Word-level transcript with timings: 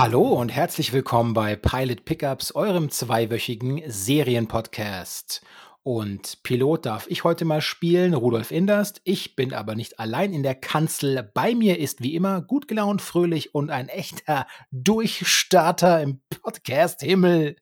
Hallo 0.00 0.22
und 0.22 0.48
herzlich 0.48 0.94
willkommen 0.94 1.34
bei 1.34 1.56
Pilot 1.56 2.06
Pickups, 2.06 2.54
eurem 2.54 2.88
zweiwöchigen 2.88 3.82
Serienpodcast. 3.86 5.42
Und 5.82 6.42
Pilot 6.42 6.86
darf 6.86 7.06
ich 7.08 7.22
heute 7.22 7.44
mal 7.44 7.60
spielen, 7.60 8.14
Rudolf 8.14 8.50
Inderst. 8.50 9.02
Ich 9.04 9.36
bin 9.36 9.52
aber 9.52 9.74
nicht 9.74 10.00
allein 10.00 10.32
in 10.32 10.42
der 10.42 10.54
Kanzel. 10.54 11.30
Bei 11.34 11.54
mir 11.54 11.78
ist 11.78 12.02
wie 12.02 12.14
immer 12.14 12.40
gut 12.40 12.66
gelaunt, 12.66 13.02
fröhlich 13.02 13.54
und 13.54 13.68
ein 13.68 13.90
echter 13.90 14.46
Durchstarter 14.70 16.00
im 16.00 16.22
Podcast-Himmel. 16.30 17.56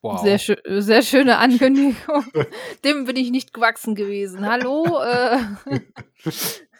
Wow. 0.00 0.22
Sehr, 0.22 0.38
schö 0.38 0.56
sehr 0.80 1.02
schöne 1.02 1.36
Ankündigung. 1.36 2.24
Dem 2.86 3.04
bin 3.04 3.16
ich 3.16 3.30
nicht 3.30 3.52
gewachsen 3.52 3.94
gewesen. 3.94 4.48
Hallo. 4.48 4.98
Äh, 5.02 5.40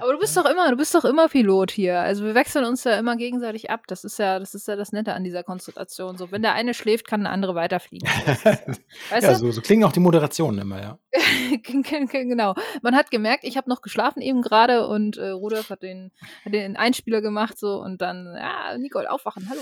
aber 0.00 0.12
du 0.12 0.18
bist 0.18 0.36
doch 0.36 0.44
immer, 0.44 0.70
du 0.70 0.76
bist 0.76 0.94
doch 0.94 1.04
immer 1.04 1.28
Pilot 1.28 1.70
hier. 1.70 2.00
Also 2.00 2.24
wir 2.24 2.34
wechseln 2.34 2.64
uns 2.64 2.84
ja 2.84 2.98
immer 2.98 3.16
gegenseitig 3.16 3.70
ab. 3.70 3.82
Das 3.86 4.04
ist 4.04 4.18
ja, 4.18 4.38
das 4.38 4.54
ist 4.54 4.66
ja 4.68 4.76
das 4.76 4.92
Nette 4.92 5.14
an 5.14 5.24
dieser 5.24 5.44
Konstellation. 5.44 6.16
So, 6.16 6.32
wenn 6.32 6.42
der 6.42 6.54
eine 6.54 6.74
schläft, 6.74 7.06
kann 7.06 7.22
der 7.22 7.32
andere 7.32 7.54
weiterfliegen. 7.54 8.08
weißt 9.10 9.26
ja, 9.26 9.34
so, 9.34 9.50
so, 9.50 9.60
klingen 9.60 9.84
auch 9.84 9.92
die 9.92 10.00
Moderationen 10.00 10.58
immer, 10.58 10.80
ja. 10.80 10.98
genau. 11.62 12.54
Man 12.82 12.96
hat 12.96 13.10
gemerkt, 13.10 13.44
ich 13.44 13.56
habe 13.56 13.70
noch 13.70 13.82
geschlafen 13.82 14.20
eben 14.20 14.42
gerade 14.42 14.86
und 14.86 15.16
äh, 15.16 15.30
Rudolf 15.30 15.70
hat 15.70 15.82
den, 15.82 16.10
hat 16.44 16.52
den 16.52 16.76
Einspieler 16.76 17.20
gemacht 17.20 17.58
so 17.58 17.80
und 17.80 18.00
dann, 18.00 18.34
ja, 18.36 18.76
Nicole, 18.78 19.10
aufwachen, 19.10 19.48
hallo. 19.48 19.60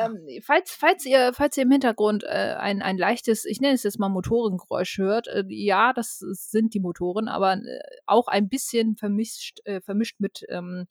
Ähm, 0.00 0.40
falls, 0.42 0.70
falls 0.70 1.04
ihr, 1.04 1.32
falls 1.34 1.56
ihr 1.56 1.64
im 1.64 1.70
Hintergrund 1.70 2.24
äh, 2.24 2.54
ein, 2.58 2.82
ein 2.82 2.98
leichtes, 2.98 3.44
ich 3.44 3.60
nenne 3.60 3.74
es 3.74 3.82
jetzt 3.82 3.98
mal 3.98 4.08
Motorengeräusch 4.08 4.98
hört, 4.98 5.28
äh, 5.28 5.44
ja, 5.48 5.92
das 5.92 6.18
sind 6.18 6.74
die 6.74 6.80
Motoren, 6.80 7.28
aber 7.28 7.54
äh, 7.54 7.80
auch 8.06 8.28
ein 8.28 8.48
bisschen 8.48 8.96
vermischt, 8.96 9.41
äh, 9.64 9.80
vermischt 9.80 10.20
mit 10.20 10.44
ähm, 10.48 10.86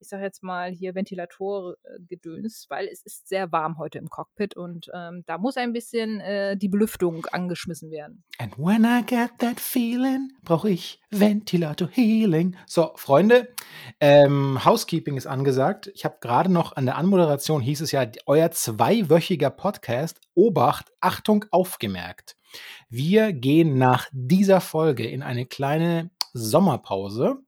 ich 0.00 0.08
sage 0.08 0.24
jetzt 0.24 0.42
mal 0.42 0.70
hier 0.70 0.94
Ventilatorgedöns, 0.94 2.66
weil 2.68 2.86
es 2.86 3.02
ist 3.02 3.28
sehr 3.28 3.50
warm 3.52 3.78
heute 3.78 3.98
im 3.98 4.08
Cockpit 4.08 4.56
und 4.56 4.90
ähm, 4.94 5.24
da 5.26 5.38
muss 5.38 5.56
ein 5.56 5.72
bisschen 5.72 6.20
äh, 6.20 6.56
die 6.56 6.68
Belüftung 6.68 7.26
angeschmissen 7.26 7.90
werden. 7.90 8.22
And 8.38 8.58
when 8.58 8.84
I 8.84 9.02
get 9.04 9.38
that 9.38 9.60
feeling, 9.60 10.32
brauche 10.42 10.70
ich 10.70 11.00
Ventilator 11.10 11.88
Healing. 11.88 12.56
So, 12.66 12.92
Freunde, 12.96 13.48
ähm, 14.00 14.64
Housekeeping 14.64 15.16
ist 15.16 15.26
angesagt. 15.26 15.90
Ich 15.94 16.04
habe 16.04 16.18
gerade 16.20 16.52
noch 16.52 16.76
an 16.76 16.86
der 16.86 16.96
Anmoderation 16.96 17.62
hieß 17.62 17.80
es 17.80 17.92
ja, 17.92 18.06
euer 18.26 18.50
zweiwöchiger 18.50 19.50
Podcast, 19.50 20.20
Obacht, 20.34 20.92
Achtung, 21.00 21.46
aufgemerkt. 21.50 22.36
Wir 22.88 23.32
gehen 23.32 23.78
nach 23.78 24.08
dieser 24.12 24.60
Folge 24.60 25.06
in 25.06 25.22
eine 25.22 25.46
kleine 25.46 26.10
Sommerpause 26.32 27.45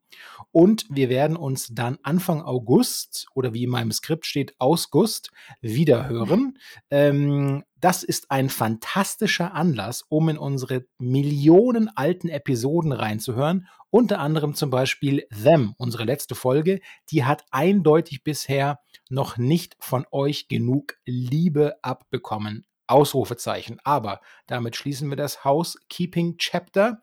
und 0.50 0.86
wir 0.90 1.08
werden 1.08 1.36
uns 1.36 1.68
dann 1.68 1.98
Anfang 2.02 2.42
August 2.42 3.26
oder 3.34 3.54
wie 3.54 3.64
in 3.64 3.70
meinem 3.70 3.92
Skript 3.92 4.26
steht, 4.26 4.54
August 4.58 5.30
wiederhören. 5.60 6.58
Ähm, 6.90 7.64
das 7.80 8.02
ist 8.02 8.30
ein 8.30 8.48
fantastischer 8.48 9.54
Anlass, 9.54 10.04
um 10.08 10.28
in 10.28 10.38
unsere 10.38 10.86
Millionen 10.98 11.88
alten 11.94 12.28
Episoden 12.28 12.92
reinzuhören. 12.92 13.68
Unter 13.90 14.18
anderem 14.18 14.54
zum 14.54 14.70
Beispiel 14.70 15.26
Them, 15.30 15.74
unsere 15.78 16.04
letzte 16.04 16.34
Folge. 16.34 16.80
Die 17.10 17.24
hat 17.24 17.44
eindeutig 17.50 18.22
bisher 18.24 18.80
noch 19.08 19.38
nicht 19.38 19.76
von 19.78 20.04
euch 20.10 20.48
genug 20.48 20.98
Liebe 21.06 21.76
abbekommen. 21.82 22.66
Ausrufezeichen. 22.88 23.78
Aber 23.84 24.20
damit 24.46 24.76
schließen 24.76 25.08
wir 25.10 25.16
das 25.16 25.44
Housekeeping 25.44 26.38
Chapter. 26.38 27.00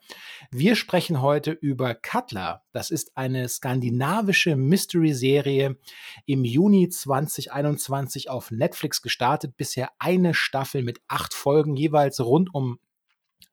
Wir 0.51 0.75
sprechen 0.75 1.21
heute 1.21 1.51
über 1.51 1.95
Cutler. 1.95 2.63
Das 2.71 2.91
ist 2.91 3.15
eine 3.15 3.47
skandinavische 3.47 4.55
Mystery-Serie 4.55 5.77
im 6.25 6.43
Juni 6.43 6.89
2021 6.89 8.29
auf 8.29 8.51
Netflix 8.51 9.01
gestartet. 9.01 9.57
Bisher 9.57 9.89
eine 9.99 10.33
Staffel 10.33 10.83
mit 10.83 11.01
acht 11.07 11.33
Folgen, 11.33 11.75
jeweils 11.75 12.19
rund 12.19 12.53
um 12.53 12.79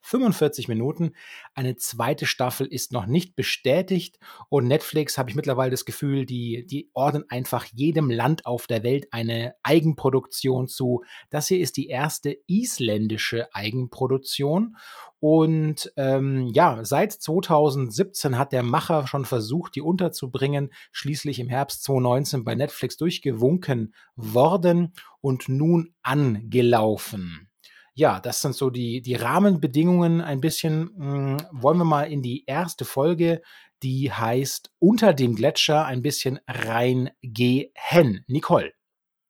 45 0.02 0.68
Minuten. 0.68 1.12
Eine 1.54 1.76
zweite 1.76 2.26
Staffel 2.26 2.66
ist 2.66 2.92
noch 2.92 3.06
nicht 3.06 3.34
bestätigt 3.34 4.18
und 4.48 4.66
Netflix 4.66 5.16
habe 5.16 5.30
ich 5.30 5.36
mittlerweile 5.36 5.70
das 5.70 5.84
Gefühl, 5.84 6.26
die, 6.26 6.66
die 6.66 6.90
ordnen 6.92 7.24
einfach 7.28 7.64
jedem 7.72 8.10
Land 8.10 8.46
auf 8.46 8.66
der 8.66 8.82
Welt 8.82 9.06
eine 9.12 9.54
Eigenproduktion 9.62 10.68
zu. 10.68 11.02
Das 11.30 11.48
hier 11.48 11.60
ist 11.60 11.76
die 11.76 11.88
erste 11.88 12.36
isländische 12.46 13.54
Eigenproduktion 13.54 14.76
und 15.20 15.92
ähm, 15.96 16.48
ja, 16.48 16.84
seit 16.84 17.12
2017 17.12 18.36
hat 18.36 18.50
der 18.50 18.64
Macher 18.64 19.06
schon 19.06 19.24
versucht, 19.24 19.76
die 19.76 19.80
unterzubringen, 19.80 20.72
schließlich 20.90 21.38
im 21.38 21.48
Herbst 21.48 21.84
2019 21.84 22.42
bei 22.42 22.56
Netflix 22.56 22.96
durchgewunken 22.96 23.94
worden 24.16 24.94
und 25.20 25.48
nun 25.48 25.94
angelaufen 26.02 27.51
ja, 27.94 28.20
das 28.20 28.40
sind 28.40 28.54
so 28.54 28.70
die, 28.70 29.02
die 29.02 29.14
Rahmenbedingungen 29.14 30.20
ein 30.20 30.40
bisschen. 30.40 30.90
Mh, 30.96 31.06
hm, 31.06 31.36
wollen 31.52 31.78
wir 31.78 31.84
mal 31.84 32.04
in 32.04 32.22
die 32.22 32.44
erste 32.46 32.84
Folge, 32.84 33.42
die 33.82 34.12
heißt 34.12 34.70
Unter 34.78 35.12
dem 35.12 35.34
Gletscher 35.34 35.84
ein 35.84 36.02
bisschen 36.02 36.38
reingehen. 36.46 38.24
Nicole. 38.26 38.72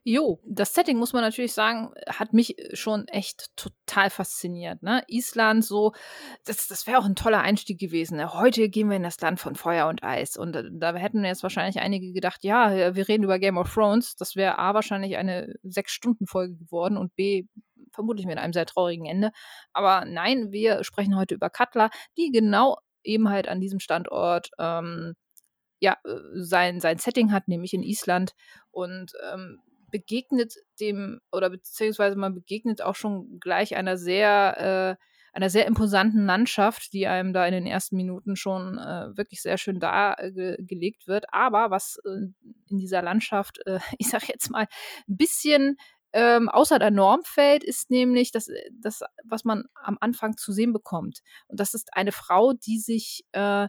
Jo, 0.04 0.40
das 0.44 0.74
Setting 0.74 0.98
muss 0.98 1.12
man 1.12 1.22
natürlich 1.22 1.52
sagen, 1.52 1.92
hat 2.08 2.32
mich 2.32 2.56
schon 2.72 3.06
echt 3.06 3.56
total 3.56 4.10
fasziniert. 4.10 4.82
Ne? 4.82 5.04
Island, 5.06 5.64
so, 5.64 5.92
das, 6.44 6.66
das 6.66 6.88
wäre 6.88 6.98
auch 6.98 7.04
ein 7.04 7.14
toller 7.14 7.40
Einstieg 7.40 7.78
gewesen. 7.78 8.16
Ne? 8.16 8.34
Heute 8.34 8.68
gehen 8.68 8.88
wir 8.90 8.96
in 8.96 9.04
das 9.04 9.20
Land 9.20 9.38
von 9.38 9.54
Feuer 9.54 9.86
und 9.86 10.02
Eis. 10.02 10.36
Und 10.36 10.60
da 10.72 10.94
hätten 10.96 11.24
jetzt 11.24 11.44
wahrscheinlich 11.44 11.80
einige 11.80 12.12
gedacht, 12.12 12.42
ja, 12.42 12.96
wir 12.96 13.06
reden 13.06 13.22
über 13.22 13.38
Game 13.38 13.58
of 13.58 13.72
Thrones. 13.72 14.16
Das 14.16 14.34
wäre 14.34 14.58
A, 14.58 14.74
wahrscheinlich 14.74 15.16
eine 15.16 15.54
Sechs-Stunden-Folge 15.62 16.56
geworden 16.56 16.96
und 16.96 17.14
B, 17.14 17.44
vermutlich 17.92 18.26
mit 18.26 18.38
einem 18.38 18.52
sehr 18.52 18.66
traurigen 18.66 19.06
Ende. 19.06 19.30
Aber 19.72 20.04
nein, 20.04 20.50
wir 20.50 20.82
sprechen 20.82 21.16
heute 21.16 21.36
über 21.36 21.48
Cutler, 21.48 21.90
die 22.19 22.32
genau 22.32 22.78
eben 23.04 23.28
halt 23.28 23.46
an 23.46 23.60
diesem 23.60 23.78
Standort 23.78 24.50
ähm, 24.58 25.14
ja, 25.78 25.96
äh, 26.04 26.16
sein, 26.34 26.80
sein 26.80 26.98
Setting 26.98 27.30
hat, 27.30 27.46
nämlich 27.46 27.72
in 27.72 27.84
Island. 27.84 28.34
Und 28.72 29.12
ähm, 29.32 29.60
begegnet 29.92 30.56
dem, 30.80 31.20
oder 31.30 31.50
beziehungsweise 31.50 32.16
man 32.16 32.34
begegnet 32.34 32.82
auch 32.82 32.97
schon 32.97 33.38
gleich 33.38 33.76
einer 33.76 33.97
sehr, 33.97 34.98
äh, 34.98 35.04
einer 35.32 35.50
sehr 35.50 35.66
imposanten 35.66 36.26
Landschaft, 36.26 36.92
die 36.92 37.06
einem 37.06 37.32
da 37.32 37.47
in 37.47 37.53
den 37.53 37.66
ersten 37.66 37.97
Minuten 37.97 38.34
schon 38.34 38.78
äh, 38.78 39.16
wirklich 39.16 39.41
sehr 39.41 39.56
schön 39.58 39.78
dargelegt 39.78 41.06
wird. 41.06 41.26
Aber 41.32 41.70
was 41.70 42.00
äh, 42.04 42.26
in 42.69 42.78
dieser 42.78 43.02
Landschaft, 43.02 43.64
äh, 43.66 43.78
ich 43.98 44.08
sag 44.08 44.28
jetzt 44.28 44.50
mal, 44.50 44.66
ein 45.08 45.16
bisschen 45.16 45.76
ähm, 46.14 46.48
außer 46.48 46.78
der 46.78 46.91
Norm 46.91 47.20
fällt, 47.25 47.64
ist 47.64 47.91
nämlich 47.91 48.32
das, 48.32 48.48
das, 48.72 49.00
was 49.25 49.44
man 49.44 49.64
am 49.75 49.97
Anfang 50.00 50.36
zu 50.36 50.52
sehen 50.52 50.72
bekommt. 50.72 51.20
Und 51.48 51.60
das 51.60 51.72
ist 51.72 51.94
eine 51.94 52.12
Frau, 52.12 52.52
die 52.52 52.78
sich 52.78 53.25
äh, 53.32 53.69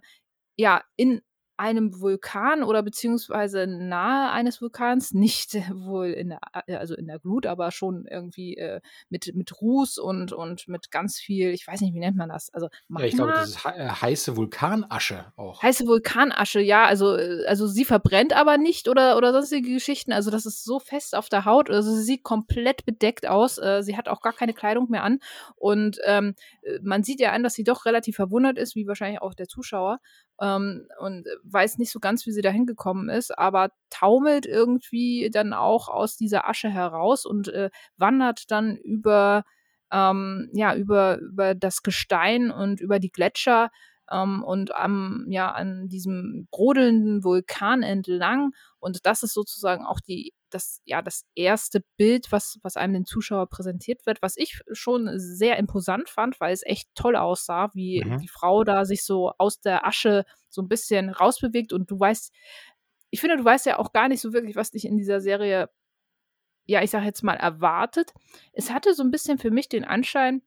ja 0.58 0.84
in 0.96 1.22
einem 1.58 2.00
Vulkan 2.02 2.64
oder 2.64 2.82
beziehungsweise 2.82 3.68
nahe 3.68 4.32
eines 4.32 4.62
Vulkans, 4.62 5.14
nicht 5.14 5.54
wohl 5.74 6.08
in 6.08 6.30
der, 6.30 6.40
äh, 6.68 6.76
also 6.76 6.96
in 6.96 7.08
der 7.08 7.20
Glut, 7.20 7.46
aber 7.46 7.72
schon 7.72 8.06
irgendwie 8.10 8.58
äh, 8.58 8.82
mit, 9.10 9.36
mit 9.36 9.62
Ruß 9.62 9.98
und, 10.00 10.34
und 10.34 10.68
mit 10.68 10.92
ganz 10.92 11.18
viel, 11.18 11.50
ich 11.50 11.68
weiß 11.68 11.82
nicht, 11.82 11.94
wie 11.94 12.00
nennt 12.00 12.18
man 12.18 12.30
das? 12.30 12.54
Also 12.54 12.70
Magma? 12.88 13.02
Ja, 13.02 13.08
ich 13.08 13.16
glaube, 13.16 13.32
das 13.34 13.50
ist 13.50 13.66
äh, 13.66 13.90
heiße 13.90 14.36
Vulkanasche 14.36 15.32
auch. 15.36 15.62
Heiße 15.62 15.86
Vulkanasche, 15.86 16.60
ja, 16.60 16.86
also, 16.86 17.16
äh, 17.16 17.46
also 17.46 17.68
sie 17.68 17.86
verbrennt 17.86 18.34
aber 18.34 18.58
nicht 18.58 18.88
oder, 18.88 19.18
oder 19.18 19.32
sonstige 19.32 19.74
Geschichten, 19.74 20.12
also 20.12 20.32
das 20.32 20.46
ist 20.46 20.64
so 20.64 20.80
fest 20.80 21.16
auf 21.16 21.30
der 21.30 21.46
Haut, 21.46 21.70
also 21.70 21.94
sie 21.94 22.04
sieht 22.04 22.24
komplett 22.24 22.86
bedeckt 22.86 23.28
aus, 23.28 23.58
äh, 23.60 23.84
sie 23.84 23.96
hat 23.96 24.10
auch 24.10 24.22
gar 24.22 24.34
keine 24.34 24.54
Kleidung 24.54 24.90
mehr 24.90 25.04
an 25.04 25.20
und 25.56 26.00
ähm, 26.06 26.36
man 26.82 27.04
sieht 27.04 27.20
ja 27.20 27.32
an, 27.32 27.44
dass 27.44 27.54
sie 27.54 27.64
doch 27.64 27.86
relativ 27.86 28.16
verwundert 28.16 28.58
ist, 28.58 28.76
wie 28.76 28.88
wahrscheinlich 28.88 29.22
auch 29.22 29.34
der 29.34 29.48
Zuschauer 29.48 30.00
ähm, 30.42 30.88
und 31.00 31.28
weiß 31.44 31.78
nicht 31.78 31.92
so 31.92 32.00
ganz, 32.00 32.26
wie 32.26 32.32
sie 32.32 32.42
da 32.42 32.50
hingekommen 32.50 33.10
ist, 33.10 33.38
aber 33.38 33.70
taumelt 33.90 34.46
irgendwie 34.46 35.30
dann 35.32 35.54
auch 35.54 35.90
aus 35.90 36.18
dieser 36.18 36.48
Asche 36.50 36.70
heraus 36.70 37.26
und 37.26 37.48
äh, 37.50 37.70
wandert 37.98 38.52
dann 38.52 38.78
über, 38.78 39.44
ähm, 39.92 40.50
ja, 40.54 40.76
über, 40.76 41.20
über 41.20 41.56
das 41.56 41.84
Gestein 41.84 42.52
und 42.52 42.82
über 42.82 43.00
die 43.00 43.12
Gletscher 43.12 43.70
ähm, 44.12 44.44
und 44.44 44.76
am, 44.76 45.26
ja, 45.30 45.52
an 45.52 45.88
diesem 45.88 46.48
brodelnden 46.52 47.24
Vulkan 47.24 47.84
entlang. 47.84 48.52
Und 48.80 49.06
das 49.06 49.24
ist 49.24 49.34
sozusagen 49.34 49.86
auch 49.86 50.00
die 50.00 50.34
das, 50.54 50.82
ja, 50.86 51.02
das 51.02 51.26
erste 51.36 51.84
Bild, 51.98 52.32
was, 52.32 52.60
was 52.64 52.78
einem 52.78 52.94
den 52.94 53.06
Zuschauer 53.06 53.48
präsentiert 53.48 54.06
wird, 54.06 54.22
was 54.22 54.38
ich 54.38 54.62
schon 54.72 55.10
sehr 55.18 55.58
imposant 55.58 56.10
fand, 56.10 56.40
weil 56.40 56.54
es 56.54 56.64
echt 56.64 56.90
toll 56.96 57.16
aussah, 57.16 57.72
wie 57.74 58.04
mhm. 58.04 58.20
die 58.20 58.28
Frau 58.28 58.64
da 58.64 58.86
sich 58.86 59.04
so 59.04 59.32
aus 59.38 59.60
der 59.60 59.86
Asche 59.86 60.26
so 60.50 60.62
ein 60.62 60.68
bisschen 60.68 61.10
rausbewegt 61.10 61.74
und 61.74 61.90
du 61.90 62.00
weißt, 62.00 62.32
ich 63.10 63.22
finde, 63.22 63.38
du 63.38 63.46
weißt 63.46 63.66
ja 63.66 63.80
auch 63.80 63.94
gar 63.94 64.08
nicht 64.08 64.22
so 64.22 64.34
wirklich, 64.34 64.56
was 64.56 64.72
dich 64.72 64.86
in 64.86 64.98
dieser 64.98 65.22
Serie, 65.22 65.70
ja, 66.66 66.82
ich 66.82 66.90
sag 66.90 67.04
jetzt 67.04 67.24
mal, 67.24 67.36
erwartet. 67.36 68.14
Es 68.54 68.72
hatte 68.72 68.94
so 68.94 69.04
ein 69.04 69.12
bisschen 69.12 69.38
für 69.38 69.52
mich 69.52 69.70
den 69.70 69.84
Anschein, 69.84 70.42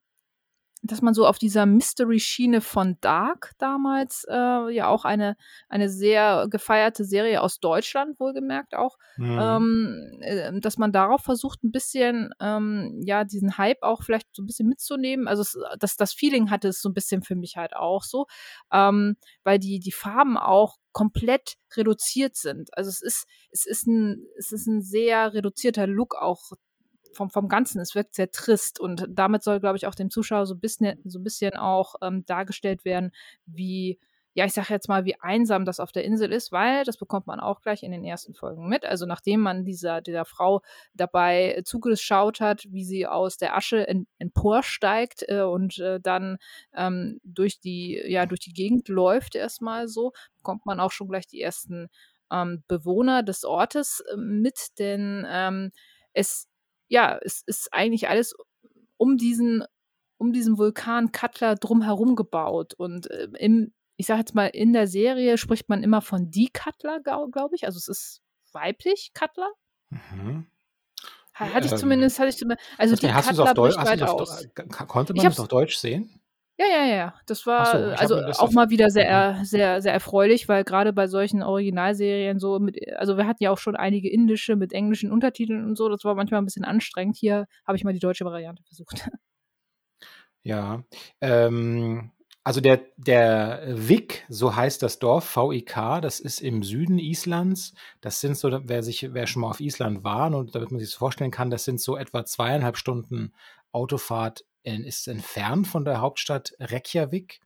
dass 0.83 1.01
man 1.01 1.13
so 1.13 1.25
auf 1.25 1.37
dieser 1.37 1.65
Mystery-Schiene 1.65 2.61
von 2.61 2.97
Dark 3.01 3.53
damals, 3.57 4.25
äh, 4.29 4.73
ja 4.73 4.87
auch 4.87 5.05
eine, 5.05 5.35
eine 5.69 5.89
sehr 5.89 6.47
gefeierte 6.49 7.05
Serie 7.05 7.41
aus 7.41 7.59
Deutschland, 7.59 8.19
wohlgemerkt 8.19 8.75
auch, 8.75 8.97
mhm. 9.17 9.39
ähm, 9.39 10.19
äh, 10.21 10.59
dass 10.59 10.77
man 10.77 10.91
darauf 10.91 11.21
versucht, 11.21 11.63
ein 11.63 11.71
bisschen, 11.71 12.33
ähm, 12.39 13.01
ja, 13.03 13.23
diesen 13.23 13.57
Hype 13.57 13.83
auch 13.83 14.03
vielleicht 14.03 14.27
so 14.33 14.43
ein 14.43 14.45
bisschen 14.45 14.67
mitzunehmen. 14.67 15.27
Also 15.27 15.41
es, 15.41 15.57
das, 15.79 15.95
das 15.95 16.13
Feeling 16.13 16.49
hatte 16.49 16.69
es 16.69 16.81
so 16.81 16.89
ein 16.89 16.93
bisschen 16.93 17.23
für 17.23 17.35
mich 17.35 17.57
halt 17.57 17.75
auch 17.75 18.03
so, 18.03 18.27
ähm, 18.71 19.17
weil 19.43 19.59
die, 19.59 19.79
die 19.79 19.91
Farben 19.91 20.37
auch 20.37 20.77
komplett 20.91 21.57
reduziert 21.75 22.35
sind. 22.35 22.75
Also 22.75 22.89
es 22.89 23.01
ist, 23.01 23.27
es 23.51 23.65
ist 23.65 23.87
ein, 23.87 24.25
es 24.37 24.51
ist 24.51 24.67
ein 24.67 24.81
sehr 24.81 25.33
reduzierter 25.33 25.85
Look 25.85 26.15
auch 26.15 26.51
vom, 27.13 27.29
vom 27.29 27.47
Ganzen. 27.47 27.79
Es 27.79 27.95
wirkt 27.95 28.15
sehr 28.15 28.31
trist 28.31 28.79
und 28.79 29.05
damit 29.09 29.43
soll, 29.43 29.59
glaube 29.59 29.77
ich, 29.77 29.87
auch 29.87 29.95
dem 29.95 30.09
Zuschauer 30.09 30.45
so 30.45 30.55
ein 30.55 30.59
bisschen, 30.59 30.99
so 31.05 31.19
ein 31.19 31.23
bisschen 31.23 31.55
auch 31.55 31.95
ähm, 32.01 32.25
dargestellt 32.25 32.85
werden, 32.85 33.11
wie, 33.45 33.99
ja, 34.33 34.45
ich 34.45 34.53
sage 34.53 34.71
jetzt 34.71 34.87
mal, 34.87 35.05
wie 35.05 35.19
einsam 35.19 35.65
das 35.65 35.79
auf 35.79 35.91
der 35.91 36.03
Insel 36.03 36.31
ist, 36.31 36.51
weil 36.51 36.83
das 36.83 36.97
bekommt 36.97 37.25
man 37.25 37.39
auch 37.39 37.61
gleich 37.61 37.81
in 37.81 37.91
den 37.91 38.03
ersten 38.03 38.35
Folgen 38.35 38.67
mit. 38.69 38.85
Also 38.85 39.07
nachdem 39.07 39.39
man 39.41 39.65
dieser, 39.65 40.01
dieser 40.01 40.25
Frau 40.25 40.61
dabei 40.93 41.61
zugeschaut 41.65 42.39
hat, 42.39 42.65
wie 42.69 42.83
sie 42.83 43.07
aus 43.07 43.37
der 43.37 43.55
Asche 43.55 43.87
emporsteigt 44.19 45.25
äh, 45.27 45.41
und 45.41 45.79
äh, 45.79 45.99
dann 45.99 46.37
ähm, 46.75 47.19
durch 47.23 47.59
die, 47.59 47.99
ja, 48.05 48.27
durch 48.27 48.41
die 48.41 48.53
Gegend 48.53 48.89
läuft 48.89 49.35
erstmal 49.35 49.87
so, 49.87 50.13
bekommt 50.37 50.65
man 50.67 50.79
auch 50.79 50.91
schon 50.91 51.07
gleich 51.07 51.25
die 51.25 51.41
ersten 51.41 51.87
ähm, 52.31 52.63
Bewohner 52.67 53.23
des 53.23 53.43
Ortes 53.43 54.03
äh, 54.11 54.17
mit, 54.17 54.77
denn 54.79 55.25
ähm, 55.29 55.71
es 56.13 56.46
ja, 56.87 57.19
es 57.21 57.41
ist 57.45 57.73
eigentlich 57.73 58.09
alles 58.09 58.35
um 58.97 59.17
diesen, 59.17 59.63
um 60.17 60.33
diesen 60.33 60.57
Vulkan 60.57 61.11
Cutler 61.11 61.55
drumherum 61.55 62.15
gebaut. 62.15 62.73
Und 62.73 63.09
äh, 63.11 63.27
im, 63.39 63.73
ich 63.97 64.07
sage 64.07 64.19
jetzt 64.19 64.35
mal, 64.35 64.47
in 64.47 64.73
der 64.73 64.87
Serie 64.87 65.37
spricht 65.37 65.69
man 65.69 65.83
immer 65.83 66.01
von 66.01 66.31
die 66.31 66.49
Cutler, 66.49 66.99
glaube 67.01 67.55
ich. 67.55 67.65
Also 67.65 67.77
es 67.77 67.87
ist 67.87 68.21
weiblich 68.51 69.11
Cutler. 69.13 69.51
Mhm. 69.89 70.47
Hatte 71.33 71.67
ich 71.67 71.71
ähm, 71.73 71.77
zumindest, 71.77 72.17
hatte 72.17 72.29
ich 72.29 72.37
zumindest, 72.37 72.67
also 72.77 72.95
die 72.95 73.07
Cutler 73.07 73.53
bricht 73.53 73.77
weit 73.77 74.01
aus. 74.01 74.47
Konnte 74.87 75.13
man 75.13 75.25
das 75.25 75.39
auf 75.39 75.47
Deutsch 75.47 75.77
sehen? 75.77 76.19
Ja, 76.59 76.65
ja, 76.65 76.85
ja. 76.85 77.13
Das 77.27 77.45
war 77.45 77.65
so, 77.65 77.77
also 78.17 78.43
auch 78.43 78.51
mal 78.51 78.69
wieder 78.71 78.89
sehr, 78.89 79.33
mhm. 79.33 79.45
sehr, 79.45 79.81
sehr 79.81 79.93
erfreulich, 79.93 80.49
weil 80.49 80.63
gerade 80.63 80.91
bei 80.91 81.07
solchen 81.07 81.43
Originalserien 81.43 82.39
so 82.39 82.57
mit, 82.59 82.79
also 82.97 83.15
wir 83.15 83.27
hatten 83.27 83.43
ja 83.43 83.51
auch 83.51 83.59
schon 83.59 83.75
einige 83.75 84.09
indische 84.09 84.55
mit 84.55 84.73
englischen 84.73 85.11
Untertiteln 85.11 85.65
und 85.65 85.75
so, 85.77 85.87
das 85.87 86.03
war 86.03 86.15
manchmal 86.15 86.41
ein 86.41 86.45
bisschen 86.45 86.65
anstrengend. 86.65 87.15
Hier 87.15 87.45
habe 87.65 87.77
ich 87.77 87.83
mal 87.83 87.93
die 87.93 87.99
deutsche 87.99 88.25
Variante 88.25 88.63
versucht. 88.63 89.07
Ja, 90.43 90.81
ähm, 91.19 92.11
also 92.45 92.61
der, 92.61 92.79
der 92.95 93.63
Vik, 93.67 94.25
so 94.29 94.55
heißt 94.55 94.81
das 94.81 94.99
Dorf, 94.99 95.25
V-I-K, 95.25 95.99
das 95.99 96.21
ist 96.21 96.39
im 96.39 96.63
Süden 96.63 96.99
Islands. 96.99 97.73
Das 97.99 98.21
sind 98.21 98.37
so, 98.37 98.61
wer 98.63 98.81
sich, 98.81 99.13
wer 99.13 99.27
schon 99.27 99.41
mal 99.41 99.49
auf 99.49 99.59
Island 99.59 100.05
war 100.05 100.33
und 100.33 100.55
damit 100.55 100.71
man 100.71 100.79
sich 100.79 100.87
das 100.91 100.97
vorstellen 100.97 101.31
kann, 101.31 101.49
das 101.49 101.65
sind 101.65 101.81
so 101.81 101.97
etwa 101.97 102.23
zweieinhalb 102.23 102.77
Stunden 102.77 103.33
Autofahrt 103.73 104.45
ist 104.63 105.07
entfernt 105.07 105.67
von 105.67 105.85
der 105.85 106.01
Hauptstadt 106.01 106.53
Reykjavik. 106.59 107.39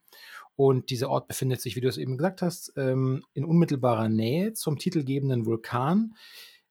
Und 0.55 0.89
dieser 0.89 1.09
Ort 1.09 1.27
befindet 1.27 1.61
sich, 1.61 1.75
wie 1.75 1.81
du 1.81 1.87
es 1.87 1.97
eben 1.97 2.17
gesagt 2.17 2.41
hast, 2.41 2.73
ähm, 2.77 3.23
in 3.33 3.45
unmittelbarer 3.45 4.09
Nähe 4.09 4.53
zum 4.53 4.77
titelgebenden 4.77 5.45
Vulkan. 5.45 6.15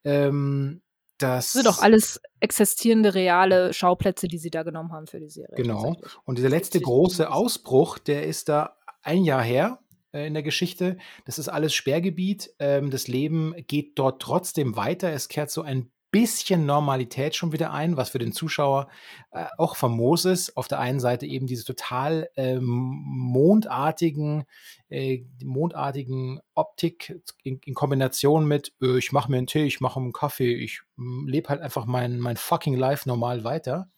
Ähm, 0.04 0.82
das, 1.18 1.46
das 1.46 1.52
sind 1.52 1.66
doch 1.66 1.82
alles 1.82 2.20
existierende 2.40 3.14
reale 3.14 3.72
Schauplätze, 3.72 4.26
die 4.26 4.38
sie 4.38 4.50
da 4.50 4.62
genommen 4.62 4.92
haben 4.92 5.06
für 5.06 5.20
die 5.20 5.28
Serie. 5.28 5.54
Genau. 5.56 5.96
Und 6.24 6.38
dieser 6.38 6.48
letzte 6.48 6.80
große 6.80 7.30
Ausbruch, 7.30 7.98
der 7.98 8.24
ist 8.24 8.48
da 8.48 8.76
ein 9.02 9.24
Jahr 9.24 9.42
her 9.42 9.80
äh, 10.12 10.26
in 10.26 10.34
der 10.34 10.42
Geschichte. 10.42 10.96
Das 11.26 11.38
ist 11.38 11.48
alles 11.48 11.74
Sperrgebiet. 11.74 12.54
Ähm, 12.58 12.90
das 12.90 13.08
Leben 13.08 13.54
geht 13.66 13.98
dort 13.98 14.22
trotzdem 14.22 14.76
weiter. 14.76 15.12
Es 15.12 15.28
kehrt 15.28 15.50
so 15.50 15.62
ein 15.62 15.90
bisschen 16.10 16.66
Normalität 16.66 17.36
schon 17.36 17.52
wieder 17.52 17.72
ein, 17.72 17.96
was 17.96 18.10
für 18.10 18.18
den 18.18 18.32
Zuschauer 18.32 18.88
äh, 19.30 19.46
auch 19.58 19.76
famos 19.76 20.24
ist. 20.24 20.56
Auf 20.56 20.68
der 20.68 20.80
einen 20.80 21.00
Seite 21.00 21.26
eben 21.26 21.46
diese 21.46 21.64
total 21.64 22.28
ähm, 22.36 23.02
mondartigen, 23.04 24.44
äh, 24.88 25.24
mondartigen 25.42 26.40
Optik 26.54 27.20
in, 27.42 27.60
in 27.64 27.74
Kombination 27.74 28.46
mit, 28.46 28.72
äh, 28.82 28.98
ich 28.98 29.12
mache 29.12 29.30
mir 29.30 29.38
einen 29.38 29.46
Tee, 29.46 29.64
ich 29.64 29.80
mache 29.80 30.00
einen 30.00 30.12
Kaffee, 30.12 30.54
ich 30.54 30.80
hm, 30.96 31.26
lebe 31.28 31.48
halt 31.48 31.60
einfach 31.60 31.86
mein, 31.86 32.18
mein 32.18 32.36
fucking 32.36 32.74
Life 32.74 33.08
normal 33.08 33.44
weiter. 33.44 33.88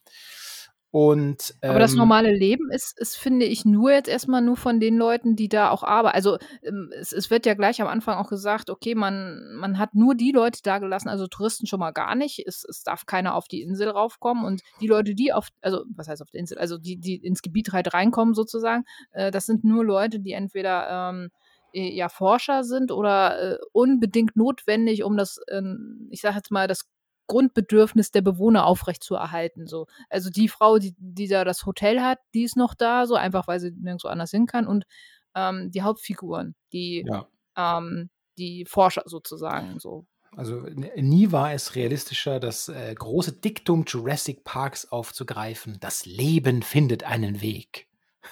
Und, 0.92 1.54
ähm, 1.62 1.70
Aber 1.70 1.78
das 1.78 1.92
ähm 1.92 2.00
normale 2.00 2.30
Leben 2.30 2.70
ist, 2.70 2.98
ist, 2.98 3.16
finde 3.16 3.46
ich, 3.46 3.64
nur 3.64 3.90
jetzt 3.90 4.10
erstmal 4.10 4.42
nur 4.42 4.58
von 4.58 4.78
den 4.78 4.98
Leuten, 4.98 5.36
die 5.36 5.48
da 5.48 5.70
auch 5.70 5.82
arbeiten. 5.82 6.14
Also 6.14 6.36
ähm, 6.62 6.90
es, 6.94 7.14
es, 7.14 7.30
wird 7.30 7.46
ja 7.46 7.54
gleich 7.54 7.80
am 7.80 7.88
Anfang 7.88 8.18
auch 8.18 8.28
gesagt, 8.28 8.68
okay, 8.68 8.94
man, 8.94 9.56
man 9.56 9.78
hat 9.78 9.94
nur 9.94 10.14
die 10.14 10.32
Leute 10.32 10.60
da 10.62 10.80
gelassen, 10.80 11.08
also 11.08 11.26
Touristen 11.26 11.66
schon 11.66 11.80
mal 11.80 11.92
gar 11.92 12.14
nicht. 12.14 12.46
Es, 12.46 12.66
es 12.68 12.82
darf 12.82 13.06
keiner 13.06 13.34
auf 13.36 13.48
die 13.48 13.62
Insel 13.62 13.88
raufkommen. 13.88 14.44
Und 14.44 14.60
die 14.82 14.86
Leute, 14.86 15.14
die 15.14 15.32
auf, 15.32 15.48
also 15.62 15.82
was 15.96 16.08
heißt 16.08 16.20
auf 16.20 16.30
der 16.30 16.40
Insel, 16.40 16.58
also 16.58 16.76
die, 16.76 16.98
die 16.98 17.16
ins 17.16 17.40
Gebiet 17.40 17.72
halt 17.72 17.94
reinkommen 17.94 18.34
sozusagen, 18.34 18.84
äh, 19.12 19.30
das 19.30 19.46
sind 19.46 19.64
nur 19.64 19.86
Leute, 19.86 20.20
die 20.20 20.32
entweder 20.32 21.10
ähm, 21.10 21.30
äh, 21.72 21.90
ja 21.90 22.10
Forscher 22.10 22.64
sind 22.64 22.92
oder 22.92 23.54
äh, 23.54 23.58
unbedingt 23.72 24.36
notwendig, 24.36 25.04
um 25.04 25.16
das, 25.16 25.38
äh, 25.46 25.62
ich 26.10 26.20
sage 26.20 26.36
jetzt 26.36 26.50
mal, 26.50 26.68
das 26.68 26.91
Grundbedürfnis 27.32 28.10
der 28.10 28.20
Bewohner 28.20 28.66
aufrechtzuerhalten. 28.66 29.66
So. 29.66 29.86
Also 30.10 30.28
die 30.28 30.48
Frau, 30.48 30.78
die, 30.78 30.94
die 30.98 31.28
da 31.28 31.44
das 31.44 31.64
Hotel 31.64 32.02
hat, 32.02 32.18
die 32.34 32.42
ist 32.42 32.56
noch 32.56 32.74
da, 32.74 33.06
so 33.06 33.14
einfach 33.14 33.48
weil 33.48 33.58
sie 33.58 33.70
nirgendwo 33.70 34.08
anders 34.08 34.30
hin 34.30 34.44
kann. 34.44 34.66
Und 34.66 34.84
ähm, 35.34 35.70
die 35.70 35.80
Hauptfiguren, 35.80 36.54
die, 36.74 37.06
ja. 37.06 37.26
ähm, 37.56 38.10
die 38.36 38.66
Forscher 38.66 39.04
sozusagen. 39.06 39.78
So. 39.78 40.04
Also 40.36 40.60
nie 40.96 41.32
war 41.32 41.54
es 41.54 41.74
realistischer, 41.74 42.38
das 42.38 42.68
äh, 42.68 42.94
große 42.94 43.32
Diktum 43.32 43.84
Jurassic 43.86 44.44
Parks 44.44 44.84
aufzugreifen. 44.92 45.78
Das 45.80 46.04
Leben 46.04 46.62
findet 46.62 47.04
einen 47.04 47.40
Weg. 47.40 47.88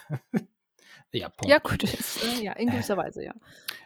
ja, 1.12 1.30
Punkt. 1.30 1.50
Ja, 1.50 1.58
gut, 1.58 1.84
ist, 1.84 2.22
äh, 2.22 2.44
ja, 2.44 2.52
in 2.52 2.68
gewisser 2.68 2.96
Weise, 2.98 3.24
ja. 3.24 3.32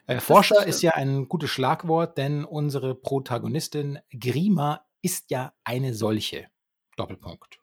Äh, 0.08 0.18
Forscher 0.18 0.66
ist, 0.66 0.76
ist, 0.76 0.82
ja 0.82 0.94
ein 0.94 1.28
gutes 1.28 1.50
Schlagwort, 1.50 2.18
denn 2.18 2.44
unsere 2.44 2.96
Protagonistin 2.96 4.00
Grima 4.10 4.84
ist 5.04 5.30
ja 5.30 5.52
eine 5.64 5.94
solche. 5.94 6.48
Doppelpunkt. 6.96 7.58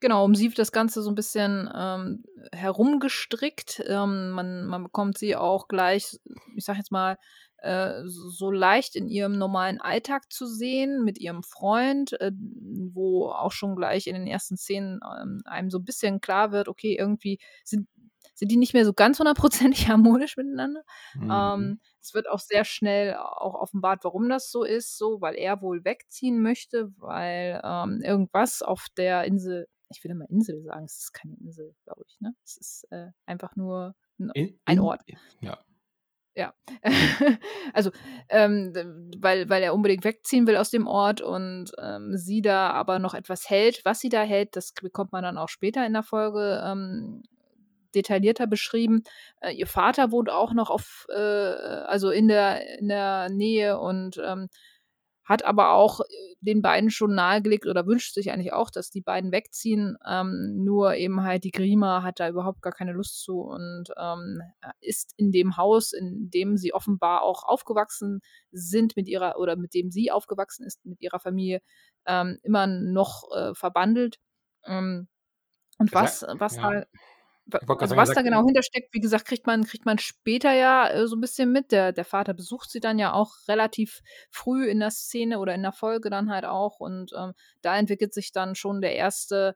Genau, 0.00 0.24
um 0.24 0.34
sie 0.34 0.48
wird 0.48 0.58
das 0.58 0.72
Ganze 0.72 1.02
so 1.02 1.10
ein 1.10 1.16
bisschen 1.16 1.68
ähm, 1.74 2.24
herumgestrickt. 2.52 3.82
Ähm, 3.86 4.30
man, 4.30 4.66
man 4.66 4.84
bekommt 4.84 5.18
sie 5.18 5.34
auch 5.34 5.66
gleich, 5.66 6.18
ich 6.54 6.64
sag 6.64 6.76
jetzt 6.76 6.92
mal, 6.92 7.16
äh, 7.58 8.02
so 8.04 8.50
leicht 8.52 8.94
in 8.94 9.08
ihrem 9.08 9.38
normalen 9.38 9.80
Alltag 9.80 10.30
zu 10.30 10.46
sehen 10.46 11.02
mit 11.02 11.18
ihrem 11.18 11.42
Freund, 11.42 12.12
äh, 12.20 12.30
wo 12.32 13.30
auch 13.30 13.50
schon 13.50 13.74
gleich 13.74 14.06
in 14.06 14.14
den 14.14 14.28
ersten 14.28 14.56
Szenen 14.56 15.00
ähm, 15.20 15.40
einem 15.44 15.70
so 15.70 15.78
ein 15.78 15.84
bisschen 15.84 16.20
klar 16.20 16.52
wird, 16.52 16.68
okay, 16.68 16.96
irgendwie 16.96 17.38
sind 17.64 17.88
sind 18.38 18.52
die 18.52 18.56
nicht 18.56 18.72
mehr 18.72 18.84
so 18.84 18.92
ganz 18.92 19.18
hundertprozentig 19.18 19.88
harmonisch 19.88 20.36
miteinander. 20.36 20.82
Mhm. 21.14 21.30
Ähm, 21.30 21.80
es 22.00 22.14
wird 22.14 22.28
auch 22.28 22.38
sehr 22.38 22.64
schnell 22.64 23.14
auch 23.14 23.54
offenbart, 23.54 24.04
warum 24.04 24.28
das 24.28 24.50
so 24.50 24.62
ist, 24.64 24.96
so, 24.96 25.20
weil 25.20 25.34
er 25.34 25.60
wohl 25.60 25.84
wegziehen 25.84 26.40
möchte, 26.40 26.92
weil 26.98 27.60
ähm, 27.64 28.00
irgendwas 28.02 28.62
auf 28.62 28.86
der 28.96 29.24
Insel, 29.24 29.66
ich 29.90 30.02
will 30.04 30.12
immer 30.12 30.30
Insel 30.30 30.62
sagen, 30.62 30.84
es 30.84 30.98
ist 30.98 31.12
keine 31.12 31.36
Insel, 31.36 31.74
glaube 31.84 32.04
ich, 32.06 32.20
ne? 32.20 32.32
Es 32.44 32.56
ist 32.56 32.86
äh, 32.90 33.08
einfach 33.26 33.56
nur 33.56 33.94
ein, 34.18 34.30
in, 34.34 34.60
ein 34.64 34.80
Ort. 34.80 35.02
Ja. 35.40 35.58
Ja, 36.34 36.54
also 37.72 37.90
ähm, 38.28 38.72
weil, 39.18 39.48
weil 39.48 39.60
er 39.60 39.74
unbedingt 39.74 40.04
wegziehen 40.04 40.46
will 40.46 40.56
aus 40.56 40.70
dem 40.70 40.86
Ort 40.86 41.20
und 41.20 41.72
ähm, 41.82 42.16
sie 42.16 42.42
da 42.42 42.70
aber 42.70 43.00
noch 43.00 43.14
etwas 43.14 43.50
hält. 43.50 43.84
Was 43.84 43.98
sie 43.98 44.08
da 44.08 44.22
hält, 44.22 44.54
das 44.54 44.72
bekommt 44.72 45.10
man 45.10 45.24
dann 45.24 45.36
auch 45.36 45.48
später 45.48 45.84
in 45.84 45.94
der 45.94 46.04
Folge 46.04 46.62
ähm, 46.64 47.24
detaillierter 47.94 48.46
beschrieben. 48.46 49.02
Äh, 49.40 49.52
ihr 49.52 49.66
Vater 49.66 50.10
wohnt 50.10 50.30
auch 50.30 50.52
noch 50.52 50.70
auf, 50.70 51.06
äh, 51.10 51.16
also 51.16 52.10
in 52.10 52.28
der, 52.28 52.78
in 52.78 52.88
der 52.88 53.28
Nähe 53.30 53.78
und 53.78 54.20
ähm, 54.24 54.48
hat 55.28 55.44
aber 55.44 55.72
auch 55.72 56.00
äh, 56.00 56.04
den 56.40 56.62
beiden 56.62 56.90
schon 56.90 57.14
nahegelegt 57.14 57.66
oder 57.66 57.86
wünscht 57.86 58.14
sich 58.14 58.32
eigentlich 58.32 58.54
auch, 58.54 58.70
dass 58.70 58.90
die 58.90 59.02
beiden 59.02 59.30
wegziehen. 59.30 59.98
Ähm, 60.08 60.64
nur 60.64 60.94
eben 60.94 61.22
halt 61.22 61.44
die 61.44 61.50
Grima 61.50 62.02
hat 62.02 62.18
da 62.18 62.28
überhaupt 62.30 62.62
gar 62.62 62.72
keine 62.72 62.92
Lust 62.92 63.22
zu 63.22 63.40
und 63.42 63.90
ähm, 63.98 64.40
ist 64.80 65.12
in 65.18 65.30
dem 65.30 65.58
Haus, 65.58 65.92
in 65.92 66.30
dem 66.30 66.56
sie 66.56 66.72
offenbar 66.72 67.22
auch 67.22 67.42
aufgewachsen 67.44 68.20
sind 68.52 68.96
mit 68.96 69.06
ihrer 69.06 69.38
oder 69.38 69.56
mit 69.56 69.74
dem 69.74 69.90
sie 69.90 70.10
aufgewachsen 70.10 70.64
ist 70.64 70.84
mit 70.86 71.00
ihrer 71.02 71.20
Familie, 71.20 71.60
ähm, 72.06 72.38
immer 72.42 72.66
noch 72.66 73.24
äh, 73.36 73.54
verbandelt. 73.54 74.16
Ähm, 74.64 75.08
und 75.78 75.92
was, 75.94 76.24
was 76.38 76.56
ja. 76.56 76.80
da 76.80 76.86
also 77.50 77.96
was 77.96 78.12
da 78.12 78.22
genau 78.22 78.44
hintersteckt, 78.44 78.92
wie 78.92 79.00
gesagt, 79.00 79.24
kriegt 79.24 79.46
man, 79.46 79.64
kriegt 79.64 79.86
man 79.86 79.98
später 79.98 80.52
ja 80.52 80.88
äh, 80.90 81.06
so 81.06 81.16
ein 81.16 81.20
bisschen 81.20 81.50
mit. 81.52 81.72
Der, 81.72 81.92
der 81.92 82.04
Vater 82.04 82.34
besucht 82.34 82.70
sie 82.70 82.80
dann 82.80 82.98
ja 82.98 83.12
auch 83.12 83.32
relativ 83.48 84.00
früh 84.30 84.68
in 84.68 84.80
der 84.80 84.90
Szene 84.90 85.38
oder 85.38 85.54
in 85.54 85.62
der 85.62 85.72
Folge 85.72 86.10
dann 86.10 86.30
halt 86.30 86.44
auch. 86.44 86.80
Und 86.80 87.12
ähm, 87.16 87.32
da 87.62 87.76
entwickelt 87.78 88.12
sich 88.12 88.32
dann 88.32 88.54
schon 88.54 88.80
der 88.80 88.96
erste, 88.96 89.54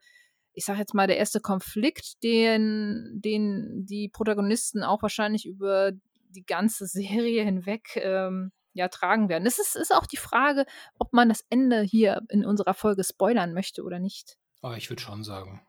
ich 0.53 0.65
sage 0.65 0.79
jetzt 0.79 0.95
mal, 0.95 1.07
der 1.07 1.19
erste 1.19 1.41
Konflikt, 1.41 2.23
den, 2.23 3.21
den 3.23 3.85
die 3.87 4.09
Protagonisten 4.09 4.83
auch 4.83 5.03
wahrscheinlich 5.03 5.47
über 5.47 5.93
die 6.29 6.45
ganze 6.45 6.87
Serie 6.87 7.45
hinweg 7.45 7.97
ähm, 7.97 8.53
ja, 8.75 8.89
tragen 8.89 9.29
werden. 9.29 9.47
Es 9.47 9.59
ist, 9.59 9.77
ist 9.77 9.95
auch 9.95 10.07
die 10.07 10.17
Frage, 10.17 10.65
ob 10.99 11.13
man 11.13 11.29
das 11.29 11.45
Ende 11.51 11.83
hier 11.83 12.23
in 12.31 12.47
unserer 12.47 12.73
Folge 12.73 13.05
spoilern 13.05 13.53
möchte 13.53 13.83
oder 13.83 13.99
nicht. 13.99 14.39
Oh, 14.63 14.73
ich 14.73 14.89
würde 14.89 15.03
schon 15.03 15.25
sagen. 15.25 15.61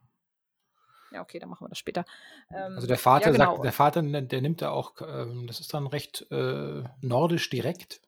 Ja, 1.13 1.21
okay, 1.21 1.39
dann 1.39 1.49
machen 1.49 1.65
wir 1.65 1.69
das 1.69 1.77
später. 1.77 2.05
Ähm, 2.49 2.73
also 2.75 2.87
der 2.87 2.97
Vater 2.97 3.27
ja, 3.27 3.31
genau. 3.31 3.51
sagt, 3.53 3.65
der 3.65 3.71
Vater, 3.71 4.01
der 4.01 4.41
nimmt 4.41 4.61
da 4.61 4.71
auch, 4.71 4.95
ähm, 5.01 5.45
das 5.47 5.59
ist 5.59 5.73
dann 5.73 5.87
recht 5.87 6.25
äh, 6.31 6.83
nordisch 7.01 7.49
direkt. 7.49 8.01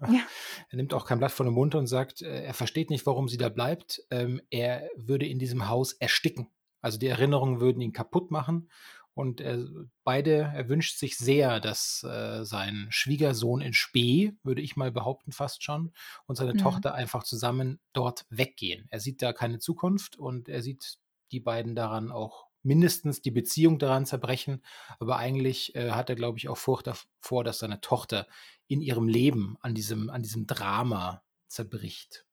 Ja. 0.00 0.08
Er 0.70 0.76
nimmt 0.76 0.92
auch 0.92 1.06
kein 1.06 1.18
Blatt 1.18 1.32
von 1.32 1.46
dem 1.46 1.54
Mund 1.54 1.74
und 1.74 1.86
sagt, 1.86 2.20
äh, 2.20 2.42
er 2.42 2.54
versteht 2.54 2.90
nicht, 2.90 3.06
warum 3.06 3.28
sie 3.28 3.36
da 3.36 3.48
bleibt. 3.48 4.02
Ähm, 4.10 4.42
er 4.50 4.88
würde 4.96 5.26
in 5.26 5.38
diesem 5.38 5.68
Haus 5.68 5.92
ersticken. 5.92 6.48
Also 6.80 6.98
die 6.98 7.06
Erinnerungen 7.06 7.60
würden 7.60 7.80
ihn 7.80 7.92
kaputt 7.92 8.30
machen. 8.30 8.68
Und 9.14 9.40
er, 9.40 9.64
beide, 10.02 10.52
er 10.54 10.68
wünscht 10.68 10.98
sich 10.98 11.16
sehr, 11.16 11.60
dass 11.60 12.02
äh, 12.02 12.44
sein 12.44 12.88
Schwiegersohn 12.90 13.60
in 13.60 13.72
Spee, 13.72 14.32
würde 14.42 14.60
ich 14.60 14.74
mal 14.74 14.90
behaupten, 14.90 15.30
fast 15.30 15.62
schon, 15.62 15.92
und 16.26 16.34
seine 16.34 16.54
mhm. 16.54 16.58
Tochter 16.58 16.94
einfach 16.94 17.22
zusammen 17.22 17.78
dort 17.92 18.26
weggehen. 18.28 18.88
Er 18.90 18.98
sieht 18.98 19.22
da 19.22 19.32
keine 19.32 19.60
Zukunft 19.60 20.18
und 20.18 20.48
er 20.48 20.62
sieht 20.62 20.98
die 21.34 21.40
beiden 21.40 21.74
daran 21.74 22.12
auch 22.12 22.46
mindestens 22.62 23.20
die 23.20 23.32
Beziehung 23.32 23.78
daran 23.78 24.06
zerbrechen. 24.06 24.62
Aber 24.98 25.16
eigentlich 25.16 25.74
äh, 25.74 25.90
hat 25.90 26.08
er, 26.08 26.16
glaube 26.16 26.38
ich, 26.38 26.48
auch 26.48 26.56
Furcht 26.56 26.86
davor, 26.86 27.44
dass 27.44 27.58
seine 27.58 27.80
Tochter 27.80 28.26
in 28.68 28.80
ihrem 28.80 29.08
Leben 29.08 29.56
an 29.60 29.74
diesem, 29.74 30.08
an 30.10 30.22
diesem 30.22 30.46
Drama 30.46 31.22
zerbricht. 31.48 32.24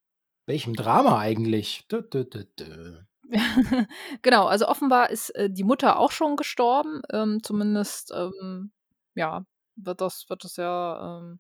Welchem 0.46 0.76
Drama 0.76 1.20
eigentlich? 1.20 1.88
Dö, 1.92 2.02
dö, 2.02 2.24
dö, 2.24 3.02
genau, 4.22 4.46
also 4.48 4.68
offenbar 4.68 5.10
ist 5.10 5.30
äh, 5.32 5.50
die 5.50 5.64
Mutter 5.64 5.98
auch 5.98 6.12
schon 6.12 6.36
gestorben. 6.36 7.02
Ähm, 7.12 7.42
zumindest, 7.42 8.12
ähm, 8.14 8.72
ja, 9.16 9.46
wird 9.78 10.02
das, 10.02 10.26
wird 10.30 10.44
das 10.44 10.58
ja 10.58 11.20
ähm, 11.20 11.40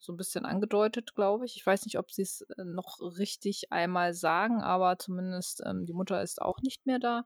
so 0.00 0.12
ein 0.12 0.16
bisschen 0.16 0.46
angedeutet, 0.46 1.14
glaube 1.14 1.44
ich. 1.44 1.56
Ich 1.56 1.66
weiß 1.66 1.84
nicht, 1.84 1.98
ob 1.98 2.10
sie 2.10 2.22
es 2.22 2.40
äh, 2.56 2.64
noch 2.64 2.98
richtig 3.00 3.70
einmal 3.70 4.14
sagen, 4.14 4.62
aber 4.62 4.98
zumindest 4.98 5.62
ähm, 5.64 5.84
die 5.86 5.92
Mutter 5.92 6.22
ist 6.22 6.40
auch 6.40 6.60
nicht 6.62 6.86
mehr 6.86 6.98
da. 6.98 7.24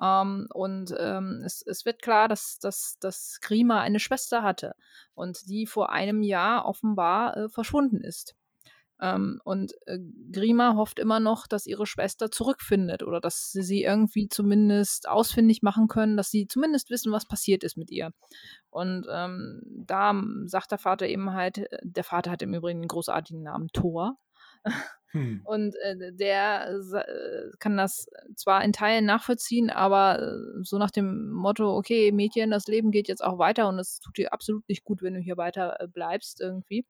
Ähm, 0.00 0.48
und 0.52 0.94
ähm, 0.98 1.42
es, 1.44 1.62
es 1.62 1.86
wird 1.86 2.02
klar, 2.02 2.28
dass, 2.28 2.58
dass, 2.58 2.98
dass 3.00 3.38
Grima 3.40 3.80
eine 3.80 4.00
Schwester 4.00 4.42
hatte 4.42 4.74
und 5.14 5.48
die 5.48 5.66
vor 5.66 5.90
einem 5.90 6.22
Jahr 6.22 6.66
offenbar 6.66 7.36
äh, 7.36 7.48
verschwunden 7.48 8.00
ist. 8.00 8.34
Ähm, 9.00 9.40
und 9.44 9.72
äh, 9.86 9.98
Grima 10.32 10.74
hofft 10.74 10.98
immer 10.98 11.20
noch, 11.20 11.46
dass 11.46 11.66
ihre 11.66 11.86
Schwester 11.86 12.30
zurückfindet 12.30 13.02
oder 13.02 13.20
dass 13.20 13.52
sie 13.52 13.62
sie 13.62 13.82
irgendwie 13.82 14.28
zumindest 14.28 15.08
ausfindig 15.08 15.62
machen 15.62 15.88
können, 15.88 16.16
dass 16.16 16.30
sie 16.30 16.46
zumindest 16.48 16.88
wissen, 16.90 17.12
was 17.12 17.28
passiert 17.28 17.62
ist 17.62 17.76
mit 17.76 17.90
ihr. 17.90 18.12
Und 18.70 19.06
ähm, 19.10 19.62
da 19.66 20.14
sagt 20.46 20.70
der 20.70 20.78
Vater 20.78 21.06
eben 21.06 21.32
halt, 21.32 21.58
äh, 21.58 21.78
der 21.82 22.04
Vater 22.04 22.30
hat 22.30 22.42
im 22.42 22.54
Übrigen 22.54 22.80
den 22.82 22.88
großartigen 22.88 23.42
Namen 23.42 23.68
Thor. 23.72 24.16
Hm. 25.12 25.40
Und 25.44 25.76
äh, 25.76 26.12
der 26.12 26.68
äh, 26.68 27.50
kann 27.60 27.76
das 27.76 28.08
zwar 28.34 28.64
in 28.64 28.72
Teilen 28.72 29.04
nachvollziehen, 29.04 29.70
aber 29.70 30.20
äh, 30.20 30.62
so 30.62 30.78
nach 30.78 30.90
dem 30.90 31.30
Motto, 31.30 31.76
okay, 31.76 32.10
Mädchen, 32.10 32.50
das 32.50 32.66
Leben 32.66 32.90
geht 32.90 33.06
jetzt 33.06 33.22
auch 33.22 33.38
weiter 33.38 33.68
und 33.68 33.78
es 33.78 34.00
tut 34.00 34.18
dir 34.18 34.32
absolut 34.32 34.68
nicht 34.68 34.82
gut, 34.84 35.02
wenn 35.02 35.14
du 35.14 35.20
hier 35.20 35.36
weiter 35.36 35.78
bleibst 35.94 36.40
irgendwie. 36.40 36.84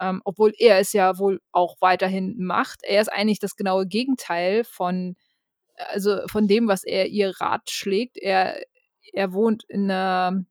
Ähm, 0.00 0.20
obwohl 0.24 0.52
er 0.58 0.78
es 0.78 0.92
ja 0.92 1.18
wohl 1.18 1.40
auch 1.52 1.76
weiterhin 1.80 2.36
macht. 2.38 2.80
Er 2.82 3.00
ist 3.00 3.12
eigentlich 3.12 3.38
das 3.38 3.56
genaue 3.56 3.86
Gegenteil 3.86 4.64
von, 4.64 5.16
also 5.76 6.20
von 6.28 6.48
dem, 6.48 6.68
was 6.68 6.84
er 6.84 7.06
ihr 7.08 7.40
Rat 7.40 7.70
schlägt. 7.70 8.18
Er, 8.18 8.60
er 9.12 9.32
wohnt 9.32 9.64
in 9.68 9.90
einer, 9.90 10.44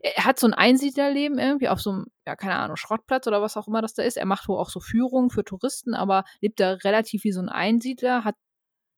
er 0.00 0.24
hat 0.24 0.38
so 0.38 0.46
ein 0.46 0.54
Einsiedlerleben 0.54 1.38
irgendwie 1.38 1.68
auf 1.68 1.80
so 1.80 1.90
einem, 1.90 2.06
ja, 2.26 2.36
keine 2.36 2.56
Ahnung, 2.56 2.76
Schrottplatz 2.76 3.26
oder 3.26 3.40
was 3.40 3.56
auch 3.56 3.68
immer 3.68 3.82
das 3.82 3.94
da 3.94 4.02
ist. 4.02 4.16
Er 4.16 4.26
macht 4.26 4.48
wohl 4.48 4.58
auch 4.58 4.70
so 4.70 4.80
Führungen 4.80 5.30
für 5.30 5.44
Touristen, 5.44 5.94
aber 5.94 6.24
lebt 6.40 6.60
da 6.60 6.72
relativ 6.72 7.24
wie 7.24 7.32
so 7.32 7.40
ein 7.40 7.48
Einsiedler, 7.48 8.24
hat 8.24 8.36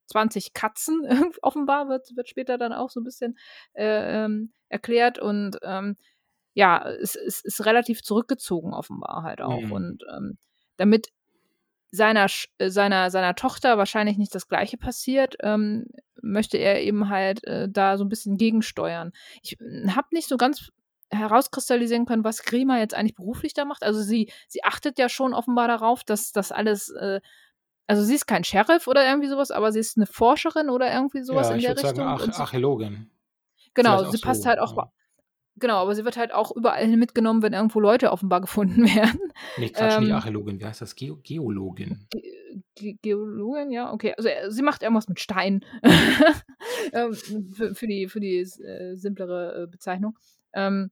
20 0.06 0.52
Katzen, 0.54 1.02
offenbar 1.42 1.88
wird, 1.88 2.08
wird 2.16 2.28
später 2.28 2.58
dann 2.58 2.72
auch 2.72 2.90
so 2.90 3.00
ein 3.00 3.04
bisschen 3.04 3.38
äh, 3.74 4.24
ähm, 4.24 4.52
erklärt 4.68 5.18
und 5.18 5.58
ähm, 5.62 5.96
ja, 6.54 6.88
es, 6.88 7.16
es 7.16 7.40
ist 7.44 7.66
relativ 7.66 8.02
zurückgezogen 8.02 8.72
offenbar 8.72 9.22
halt 9.22 9.40
auch. 9.40 9.60
Mhm. 9.60 9.72
Und 9.72 10.04
ähm, 10.16 10.38
damit 10.76 11.08
seiner, 11.90 12.26
äh, 12.58 12.70
seiner, 12.70 13.10
seiner 13.10 13.34
Tochter 13.34 13.78
wahrscheinlich 13.78 14.16
nicht 14.16 14.34
das 14.34 14.48
Gleiche 14.48 14.76
passiert, 14.76 15.36
ähm, 15.40 15.86
möchte 16.22 16.56
er 16.56 16.82
eben 16.82 17.08
halt 17.08 17.44
äh, 17.44 17.68
da 17.68 17.98
so 17.98 18.04
ein 18.04 18.08
bisschen 18.08 18.36
gegensteuern. 18.36 19.12
Ich 19.42 19.56
hm, 19.58 19.94
habe 19.94 20.08
nicht 20.12 20.28
so 20.28 20.36
ganz 20.36 20.70
herauskristallisieren 21.10 22.06
können, 22.06 22.24
was 22.24 22.42
Grima 22.42 22.78
jetzt 22.78 22.94
eigentlich 22.94 23.14
beruflich 23.14 23.54
da 23.54 23.64
macht. 23.64 23.84
Also 23.84 24.02
sie, 24.02 24.32
sie 24.48 24.64
achtet 24.64 24.98
ja 24.98 25.08
schon 25.08 25.34
offenbar 25.34 25.68
darauf, 25.68 26.02
dass 26.02 26.32
das 26.32 26.50
alles, 26.50 26.90
äh, 26.90 27.20
also 27.86 28.02
sie 28.02 28.14
ist 28.14 28.26
kein 28.26 28.44
Sheriff 28.44 28.86
oder 28.88 29.06
irgendwie 29.06 29.28
sowas, 29.28 29.50
aber 29.50 29.70
sie 29.70 29.80
ist 29.80 29.96
eine 29.96 30.06
Forscherin 30.06 30.70
oder 30.70 30.92
irgendwie 30.92 31.22
sowas 31.22 31.48
ja, 31.48 31.54
in 31.54 31.60
der 31.60 31.76
Richtung. 31.76 31.96
Sagen, 31.96 32.30
Ach 32.32 32.40
Archäologin. 32.40 33.10
Genau, 33.74 34.10
sie 34.10 34.18
passt 34.18 34.42
so, 34.42 34.48
halt 34.48 34.58
auch 34.58 34.76
ja. 34.76 34.90
Genau, 35.56 35.76
aber 35.76 35.94
sie 35.94 36.04
wird 36.04 36.16
halt 36.16 36.34
auch 36.34 36.54
überall 36.54 36.86
mitgenommen, 36.96 37.42
wenn 37.42 37.52
irgendwo 37.52 37.80
Leute 37.80 38.10
offenbar 38.10 38.40
gefunden 38.42 38.84
werden. 38.84 39.20
Nee, 39.56 39.70
Quatsch, 39.70 39.96
ähm, 39.96 40.04
nicht 40.04 40.12
Archäologin, 40.12 40.60
wie 40.60 40.64
heißt 40.64 40.80
das? 40.80 40.94
Ge 40.96 41.14
Geologin. 41.22 42.06
Ge 42.74 42.98
Geologin, 43.00 43.70
ja, 43.70 43.92
okay. 43.92 44.14
Also 44.16 44.28
äh, 44.28 44.50
sie 44.50 44.62
macht 44.62 44.82
irgendwas 44.82 45.08
mit 45.08 45.20
Stein. 45.20 45.64
ähm, 46.92 47.14
für, 47.14 47.74
für, 47.74 47.86
die, 47.86 48.08
für 48.08 48.20
die 48.20 48.38
äh, 48.38 48.96
simplere 48.96 49.62
äh, 49.62 49.66
Bezeichnung. 49.66 50.18
Ähm, 50.52 50.90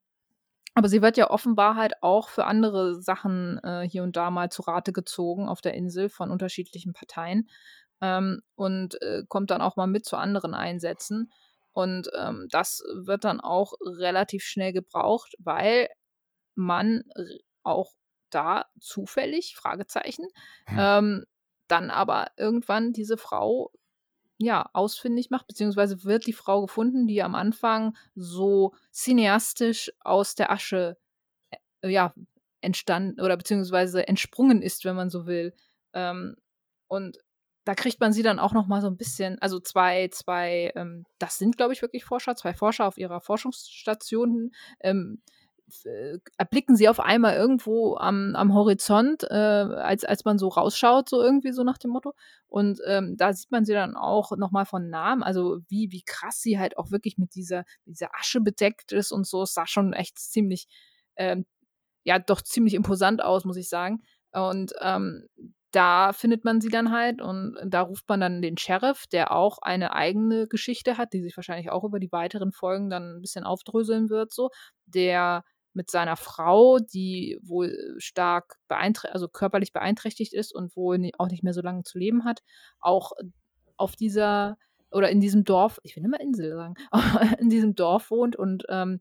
aber 0.75 0.89
sie 0.89 1.03
wird 1.03 1.17
ja 1.17 1.31
offenbar 1.31 1.77
halt 1.77 2.03
auch 2.03 2.29
für 2.29 2.47
andere 2.47 3.01
Sachen 3.03 3.59
äh, 3.63 3.87
hier 3.87 4.03
und 4.03 4.17
da 4.17 4.31
mal 4.31 4.51
zu 4.51 4.63
Rate 4.63 4.93
gezogen 4.93 5.49
auf 5.49 5.61
der 5.61 5.75
Insel 5.75 6.09
von 6.09 6.31
unterschiedlichen 6.31 6.95
Parteien 6.95 7.49
ähm, 8.01 8.43
und 8.55 9.01
äh, 9.03 9.23
kommt 9.29 9.51
dann 9.51 9.61
auch 9.61 9.77
mal 9.77 9.87
mit 9.87 10.05
zu 10.07 10.17
anderen 10.17 10.55
Einsätzen. 10.55 11.31
Und 11.73 12.11
ähm, 12.17 12.49
das 12.51 12.83
wird 12.95 13.25
dann 13.25 13.41
auch 13.41 13.75
relativ 13.81 14.45
schnell 14.45 14.73
gebraucht, 14.73 15.35
weil 15.39 15.89
man 16.55 17.05
auch 17.63 17.93
da 18.31 18.67
zufällig, 18.81 19.57
Fragezeichen, 19.57 20.27
hm. 20.67 20.77
ähm, 20.79 21.25
dann 21.69 21.91
aber 21.91 22.31
irgendwann 22.37 22.93
diese 22.93 23.17
Frau 23.17 23.71
ja, 24.39 24.69
ausfindig 24.73 25.31
macht, 25.31 25.47
beziehungsweise 25.47 26.05
wird 26.05 26.27
die 26.27 26.33
Frau 26.33 26.63
gefunden, 26.63 27.07
die 27.07 27.23
am 27.23 27.35
Anfang 27.35 27.97
so 28.15 28.75
cineastisch 28.93 29.93
aus 30.01 30.35
der 30.35 30.51
Asche 30.51 30.99
äh, 31.83 31.89
ja, 31.89 32.13
entstanden 32.61 33.21
oder 33.21 33.37
beziehungsweise 33.37 34.07
entsprungen 34.09 34.61
ist, 34.61 34.85
wenn 34.85 34.97
man 34.97 35.11
so 35.11 35.27
will. 35.27 35.55
Ähm, 35.93 36.37
und 36.89 37.19
da 37.65 37.75
kriegt 37.75 38.01
man 38.01 38.13
sie 38.13 38.23
dann 38.23 38.39
auch 38.39 38.53
noch 38.53 38.67
mal 38.67 38.81
so 38.81 38.89
ein 38.89 38.97
bisschen, 38.97 39.39
also 39.41 39.61
zwei, 39.61 40.09
zwei, 40.09 40.73
ähm, 40.75 41.05
das 41.19 41.39
sind, 41.39 41.57
glaube 41.57 41.73
ich, 41.73 41.83
wirklich 41.83 42.05
Forscher, 42.05 42.35
zwei 42.35 42.55
Forscher 42.55 42.87
auf 42.87 42.99
ihrer 42.99 43.21
Forschungsstation, 43.21 44.51
ähm, 44.81 45.23
äh, 45.85 46.19
erblicken 46.37 46.77
sie 46.77 46.89
auf 46.89 47.01
einmal 47.01 47.35
irgendwo 47.37 47.97
am, 47.97 48.35
am 48.35 48.53
Horizont, 48.53 49.25
äh, 49.25 49.35
als, 49.35 50.05
als 50.05 50.25
man 50.25 50.39
so 50.39 50.49
rausschaut, 50.49 51.09
so 51.09 51.23
irgendwie 51.23 51.53
so 51.53 51.63
nach 51.65 51.79
dem 51.79 51.93
Motto. 51.93 52.15
Und 52.49 52.81
ähm, 52.87 53.17
da 53.17 53.33
sieht 53.33 53.51
man 53.51 53.65
sie 53.65 53.73
dann 53.73 53.97
auch 53.97 54.37
nochmal 54.37 54.67
von 54.67 54.91
Namen, 54.91 55.23
also 55.23 55.61
wie, 55.69 55.91
wie 55.91 56.03
krass 56.05 56.41
sie 56.41 56.59
halt 56.59 56.77
auch 56.79 56.91
wirklich 56.91 57.17
mit 57.17 57.35
dieser, 57.35 57.65
dieser 57.87 58.15
Asche 58.15 58.41
bedeckt 58.41 58.93
ist 58.93 59.13
und 59.13 59.27
so. 59.27 59.43
Es 59.43 59.55
sah 59.55 59.67
schon 59.67 59.93
echt 59.93 60.19
ziemlich, 60.19 60.67
ähm, 61.17 61.47
ja, 62.05 62.19
doch 62.19 62.43
ziemlich 62.43 62.75
imposant 62.75 63.23
aus, 63.23 63.45
muss 63.45 63.57
ich 63.57 63.69
sagen. 63.69 64.03
Und 64.33 64.73
ähm, 64.81 65.29
da 65.73 66.13
findet 66.13 66.45
man 66.45 66.61
sie 66.61 66.69
dann 66.69 66.93
halt 66.93 67.21
und 67.21 67.57
da 67.65 67.83
ruft 67.83 68.09
man 68.09 68.21
dann 68.21 68.43
den 68.43 68.59
Sheriff, 68.59 69.07
der 69.07 69.33
auch 69.33 69.59
eine 69.63 69.95
eigene 69.95 70.47
Geschichte 70.47 70.99
hat, 70.99 71.13
die 71.13 71.23
sich 71.23 71.37
wahrscheinlich 71.37 71.71
auch 71.71 71.85
über 71.85 71.99
die 71.99 72.13
weiteren 72.13 72.53
Folgen 72.53 72.91
dann 72.91 73.17
ein 73.17 73.21
bisschen 73.23 73.45
aufdröseln 73.45 74.11
wird, 74.11 74.33
so, 74.33 74.51
der 74.87 75.45
mit 75.75 75.91
seiner 75.91 76.17
Frau, 76.17 76.79
die 76.79 77.39
wohl 77.43 77.95
stark 77.99 78.57
beeinträchtigt, 78.69 79.15
also 79.15 79.29
körperlich 79.29 79.73
beeinträchtigt 79.73 80.35
ist 80.35 80.55
und 80.55 80.77
wohl 80.77 81.11
auch 81.19 81.29
nicht 81.29 81.43
mehr 81.43 81.55
so 81.55 81.63
lange 81.63 81.83
zu 81.83 81.99
leben 81.99 82.25
hat, 82.25 82.41
auch 82.79 83.13
auf 83.77 83.97
dieser 83.97 84.59
oder 84.91 85.09
in 85.11 85.21
diesem 85.21 85.45
Dorf, 85.45 85.81
ich 85.85 85.97
will 85.97 86.05
immer 86.05 86.21
Insel 86.21 86.55
sagen, 86.55 86.75
in 87.39 87.49
diesem 87.49 87.75
Dorf 87.75 88.11
wohnt 88.11 88.37
und 88.37 88.65
ähm, 88.69 89.01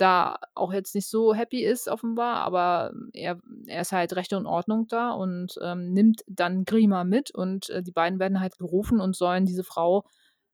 da 0.00 0.38
auch 0.54 0.72
jetzt 0.72 0.94
nicht 0.94 1.08
so 1.08 1.34
happy 1.34 1.64
ist, 1.64 1.88
offenbar, 1.88 2.36
aber 2.36 2.92
er, 3.12 3.38
er 3.66 3.82
ist 3.82 3.92
halt 3.92 4.14
Recht 4.16 4.32
und 4.32 4.46
Ordnung 4.46 4.86
da 4.88 5.10
und 5.10 5.54
ähm, 5.62 5.92
nimmt 5.92 6.22
dann 6.26 6.64
Grima 6.64 7.04
mit 7.04 7.30
und 7.30 7.70
äh, 7.70 7.82
die 7.82 7.92
beiden 7.92 8.18
werden 8.18 8.40
halt 8.40 8.58
gerufen 8.58 9.00
und 9.00 9.16
sollen 9.16 9.46
diese 9.46 9.64
Frau 9.64 10.04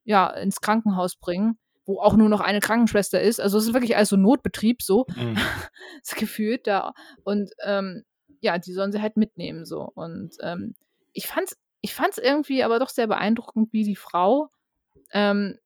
ja 0.04 0.28
ins 0.28 0.60
Krankenhaus 0.60 1.16
bringen, 1.16 1.58
wo 1.84 2.00
auch 2.00 2.16
nur 2.16 2.28
noch 2.28 2.40
eine 2.40 2.60
Krankenschwester 2.60 3.20
ist. 3.20 3.40
Also 3.40 3.58
es 3.58 3.66
ist 3.66 3.72
wirklich 3.72 3.96
alles 3.96 4.08
so 4.08 4.16
Notbetrieb, 4.16 4.82
so 4.82 5.06
mhm. 5.14 5.36
das 6.00 6.14
gefühlt 6.14 6.66
da. 6.66 6.92
Und 7.24 7.50
ähm, 7.64 8.04
ja, 8.40 8.58
die 8.58 8.72
sollen 8.72 8.92
sie 8.92 9.00
halt 9.00 9.16
mitnehmen 9.16 9.64
so. 9.64 9.90
Und 9.94 10.36
ähm, 10.40 10.74
ich 11.12 11.26
fand's, 11.26 11.56
ich 11.80 11.94
fand's 11.94 12.18
irgendwie 12.18 12.62
aber 12.62 12.78
doch 12.78 12.88
sehr 12.88 13.06
beeindruckend, 13.06 13.72
wie 13.72 13.84
die 13.84 13.96
Frau 13.96 14.50
ähm, 15.12 15.58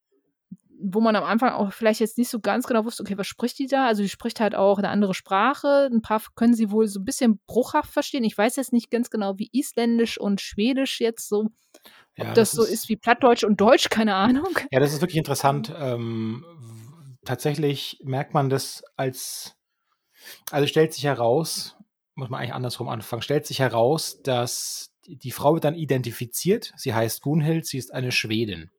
wo 0.82 1.00
man 1.00 1.16
am 1.16 1.24
Anfang 1.24 1.52
auch 1.52 1.72
vielleicht 1.72 2.00
jetzt 2.00 2.18
nicht 2.18 2.30
so 2.30 2.40
ganz 2.40 2.66
genau 2.66 2.84
wusste, 2.84 3.02
okay, 3.02 3.18
was 3.18 3.26
spricht 3.26 3.58
die 3.58 3.66
da? 3.66 3.86
Also 3.86 4.02
die 4.02 4.08
spricht 4.08 4.40
halt 4.40 4.54
auch 4.54 4.78
eine 4.78 4.88
andere 4.88 5.14
Sprache. 5.14 5.88
Ein 5.92 6.02
paar 6.02 6.22
können 6.34 6.54
sie 6.54 6.70
wohl 6.70 6.86
so 6.86 7.00
ein 7.00 7.04
bisschen 7.04 7.40
bruchhaft 7.46 7.90
verstehen. 7.90 8.24
Ich 8.24 8.36
weiß 8.36 8.56
jetzt 8.56 8.72
nicht 8.72 8.90
ganz 8.90 9.10
genau, 9.10 9.38
wie 9.38 9.50
Isländisch 9.52 10.18
und 10.18 10.40
Schwedisch 10.40 11.00
jetzt 11.00 11.28
so, 11.28 11.40
ob 11.40 11.52
ja, 12.16 12.24
das, 12.34 12.34
das, 12.34 12.52
so 12.52 12.62
ist, 12.62 12.70
ist 12.70 12.88
wie 12.88 12.96
Plattdeutsch 12.96 13.44
und 13.44 13.60
Deutsch, 13.60 13.90
keine 13.90 14.14
Ahnung. 14.14 14.58
Ja, 14.70 14.80
das 14.80 14.92
ist 14.92 15.00
wirklich 15.00 15.18
interessant. 15.18 15.72
Ähm, 15.76 16.44
tatsächlich 17.24 18.00
merkt 18.02 18.34
man 18.34 18.48
das 18.48 18.82
als, 18.96 19.56
also 20.50 20.66
stellt 20.66 20.94
sich 20.94 21.04
heraus, 21.04 21.76
muss 22.14 22.28
man 22.28 22.40
eigentlich 22.40 22.54
andersrum 22.54 22.88
anfangen, 22.88 23.22
stellt 23.22 23.46
sich 23.46 23.60
heraus, 23.60 24.20
dass 24.22 24.92
die 25.06 25.30
Frau 25.30 25.54
wird 25.54 25.64
dann 25.64 25.74
identifiziert. 25.74 26.72
Sie 26.76 26.94
heißt 26.94 27.22
Gunhild, 27.22 27.66
sie 27.66 27.78
ist 27.78 27.92
eine 27.92 28.12
Schwedin. 28.12 28.70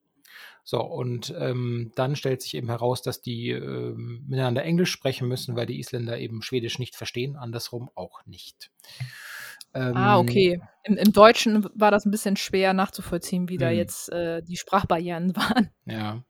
So, 0.64 0.82
und 0.82 1.34
ähm, 1.38 1.92
dann 1.96 2.16
stellt 2.16 2.42
sich 2.42 2.56
eben 2.56 2.70
heraus, 2.70 3.02
dass 3.02 3.22
die 3.22 3.50
äh, 3.50 3.94
miteinander 3.96 4.64
Englisch 4.64 4.92
sprechen 4.92 5.28
müssen, 5.28 5.56
weil 5.56 5.66
die 5.66 5.80
Isländer 5.80 6.20
eben 6.20 6.42
Schwedisch 6.42 6.80
nicht 6.80 6.96
verstehen, 6.96 7.36
andersrum 7.36 7.90
auch 7.96 8.26
nicht. 8.26 8.72
Ah, 9.74 9.90
ähm, 9.90 9.98
ah, 9.98 10.20
okay. 10.20 10.62
Im, 10.84 10.98
Im, 10.98 11.14
Deutschen 11.14 11.68
war 11.76 11.92
das 11.92 12.06
ein 12.06 12.12
bisschen 12.12 12.36
schwer 12.36 12.74
nachzuvollziehen, 12.74 13.50
wie 13.50 13.58
da 13.58 13.70
hm. 13.70 13.78
jetzt 13.78 14.12
äh, 14.12 14.42
die 14.42 14.58
Sprachbarrieren 14.58 15.36
waren. 15.36 15.70
Ja. 15.86 16.24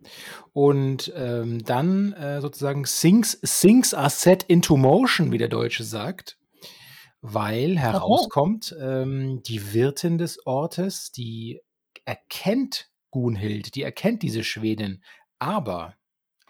Und 0.54 1.12
ähm, 1.16 1.64
dann 1.64 2.14
äh, 2.14 2.42
sozusagen 2.42 2.84
things, 2.84 3.40
things 3.42 3.94
are 3.94 4.10
set 4.10 4.44
into 4.44 4.78
motion, 4.78 5.32
wie 5.32 5.38
der 5.38 5.48
Deutsche 5.48 5.84
sagt, 5.84 6.38
weil 7.22 7.78
herauskommt, 7.78 8.76
ähm, 8.80 9.42
die 9.44 9.74
Wirtin 9.74 10.18
des 10.18 10.46
Ortes, 10.46 11.12
die 11.12 11.62
erkennt 12.06 12.91
Gunhild, 13.12 13.76
die 13.76 13.84
erkennt 13.84 14.24
diese 14.24 14.44
Schwedin, 14.44 15.04
aber 15.40 15.96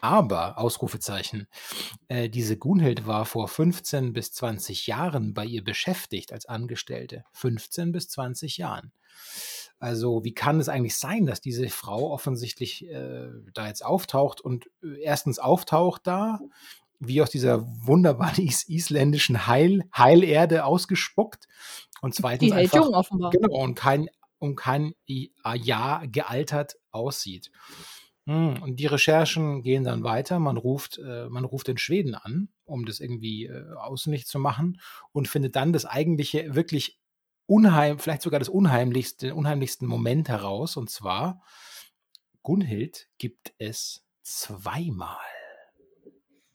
aber, 0.04 0.58
Ausrufezeichen, 0.58 1.46
äh, 2.08 2.28
diese 2.28 2.56
Gunhild 2.56 3.06
war 3.06 3.24
vor 3.24 3.46
15 3.46 4.12
bis 4.12 4.32
20 4.32 4.88
Jahren 4.88 5.32
bei 5.32 5.44
ihr 5.44 5.62
beschäftigt 5.62 6.32
als 6.32 6.44
Angestellte. 6.46 7.22
15 7.34 7.92
bis 7.92 8.08
20 8.08 8.56
Jahren. 8.56 8.92
Also 9.78 10.24
wie 10.24 10.34
kann 10.34 10.58
es 10.58 10.68
eigentlich 10.68 10.96
sein, 10.96 11.24
dass 11.24 11.40
diese 11.40 11.68
Frau 11.68 12.10
offensichtlich 12.10 12.84
äh, 12.88 13.28
da 13.54 13.68
jetzt 13.68 13.84
auftaucht 13.84 14.40
und 14.40 14.66
äh, 14.82 15.00
erstens 15.02 15.38
auftaucht 15.38 16.02
da, 16.04 16.40
wie 16.98 17.22
aus 17.22 17.30
dieser 17.30 17.64
wunderbaren 17.86 18.44
is 18.44 18.68
isländischen 18.68 19.46
Heil 19.46 19.84
Heilerde 19.96 20.64
ausgespuckt 20.64 21.46
und 22.00 22.12
zweitens 22.12 22.50
Die 22.50 22.56
hält 22.56 22.74
jung 22.74 22.92
offenbar. 22.92 23.30
Genau, 23.30 23.62
und 23.62 23.76
kein, 23.76 24.08
und 24.42 24.56
kein 24.56 24.94
Jahr 25.06 26.06
gealtert 26.08 26.76
aussieht. 26.90 27.52
Hm, 28.26 28.60
und 28.60 28.76
die 28.76 28.86
Recherchen 28.86 29.62
gehen 29.62 29.84
dann 29.84 30.02
weiter. 30.02 30.40
Man 30.40 30.56
ruft, 30.56 30.98
äh, 30.98 31.28
man 31.28 31.44
ruft 31.44 31.68
in 31.68 31.78
Schweden 31.78 32.16
an, 32.16 32.48
um 32.64 32.84
das 32.84 32.98
irgendwie 32.98 33.46
äh, 33.46 34.24
zu 34.24 34.38
machen 34.40 34.80
und 35.12 35.28
findet 35.28 35.54
dann 35.54 35.72
das 35.72 35.86
eigentliche, 35.86 36.56
wirklich 36.56 37.00
unheim, 37.46 38.00
vielleicht 38.00 38.22
sogar 38.22 38.40
das 38.40 38.48
unheimlichste, 38.48 39.34
unheimlichsten 39.34 39.86
Moment 39.86 40.28
heraus. 40.28 40.76
Und 40.76 40.90
zwar, 40.90 41.40
Gunhild 42.42 43.08
gibt 43.18 43.54
es 43.58 44.04
zweimal. 44.22 45.18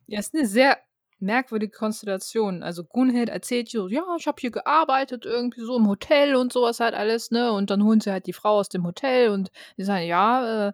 Ja, 0.07 0.19
ist 0.19 0.35
eine 0.35 0.45
sehr 0.45 0.77
merkwürdige 1.19 1.75
Konstellation. 1.75 2.63
Also 2.63 2.83
Gunhild 2.83 3.29
erzählt 3.29 3.69
so, 3.69 3.87
ja, 3.87 4.03
ich 4.17 4.27
habe 4.27 4.37
hier 4.39 4.51
gearbeitet, 4.51 5.25
irgendwie 5.25 5.61
so 5.61 5.77
im 5.77 5.87
Hotel 5.87 6.35
und 6.35 6.53
sowas 6.53 6.79
halt 6.79 6.93
alles, 6.93 7.31
ne? 7.31 7.51
Und 7.51 7.69
dann 7.69 7.83
holen 7.83 8.01
sie 8.01 8.11
halt 8.11 8.27
die 8.27 8.33
Frau 8.33 8.57
aus 8.59 8.69
dem 8.69 8.85
Hotel 8.85 9.29
und 9.29 9.49
die 9.77 9.83
sagen, 9.83 10.05
ja, 10.05 10.67
äh, 10.67 10.73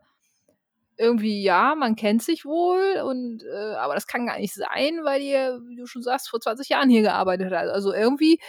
irgendwie, 0.97 1.41
ja, 1.43 1.75
man 1.75 1.95
kennt 1.95 2.21
sich 2.23 2.45
wohl, 2.45 3.01
und 3.03 3.43
äh, 3.43 3.75
aber 3.75 3.95
das 3.95 4.07
kann 4.07 4.27
gar 4.27 4.37
nicht 4.37 4.53
sein, 4.53 4.99
weil 5.03 5.21
ihr, 5.21 5.59
wie 5.67 5.75
du 5.75 5.87
schon 5.87 6.03
sagst, 6.03 6.29
vor 6.29 6.39
20 6.39 6.69
Jahren 6.69 6.89
hier 6.89 7.01
gearbeitet 7.01 7.51
hat. 7.51 7.69
Also 7.69 7.93
irgendwie, 7.93 8.39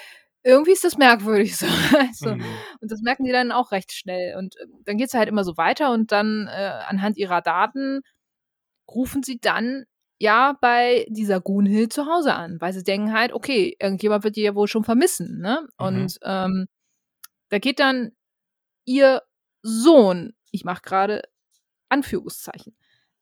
irgendwie 0.43 0.73
ist 0.73 0.85
das 0.85 0.99
merkwürdig 0.99 1.57
so. 1.57 1.67
also, 1.97 2.35
mhm. 2.35 2.45
Und 2.81 2.93
das 2.93 3.01
merken 3.03 3.25
die 3.25 3.33
dann 3.33 3.53
auch 3.53 3.73
recht 3.73 3.93
schnell. 3.93 4.37
Und 4.37 4.57
äh, 4.57 4.67
dann 4.85 4.99
geht 4.99 5.09
es 5.09 5.15
halt 5.15 5.29
immer 5.29 5.45
so 5.45 5.57
weiter 5.57 5.93
und 5.93 6.13
dann 6.13 6.49
äh, 6.49 6.73
anhand 6.87 7.17
ihrer 7.17 7.41
Daten 7.41 8.03
rufen 8.89 9.23
sie 9.23 9.39
dann 9.41 9.85
ja 10.19 10.57
bei 10.61 11.07
dieser 11.09 11.41
Gunhild 11.41 11.93
zu 11.93 12.07
Hause 12.07 12.35
an, 12.35 12.61
weil 12.61 12.73
sie 12.73 12.85
denken 12.85 13.13
halt, 13.13 13.33
okay, 13.33 13.77
irgendjemand 13.81 14.25
wird 14.25 14.37
die 14.37 14.43
ja 14.43 14.55
wohl 14.55 14.69
schon 14.69 14.85
vermissen, 14.85 15.41
ne? 15.41 15.67
Mhm. 15.79 15.87
Und 15.87 16.19
ähm, 16.23 16.67
da 17.51 17.59
geht 17.59 17.81
dann 17.81 18.13
ihr 18.85 19.23
Sohn, 19.63 20.35
ich 20.51 20.65
mache 20.65 20.83
gerade 20.83 21.23
Anführungszeichen, 21.89 22.77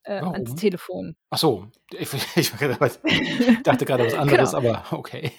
äh, 0.05 0.21
ans 0.21 0.55
Telefon. 0.55 1.17
Ach 1.31 1.39
so, 1.39 1.69
ich, 1.93 2.09
ich 2.37 2.51
dachte 2.51 3.85
gerade 3.85 4.05
was 4.07 4.15
anderes, 4.19 4.53
genau. 4.53 4.69
aber 4.69 4.85
okay. 4.93 5.33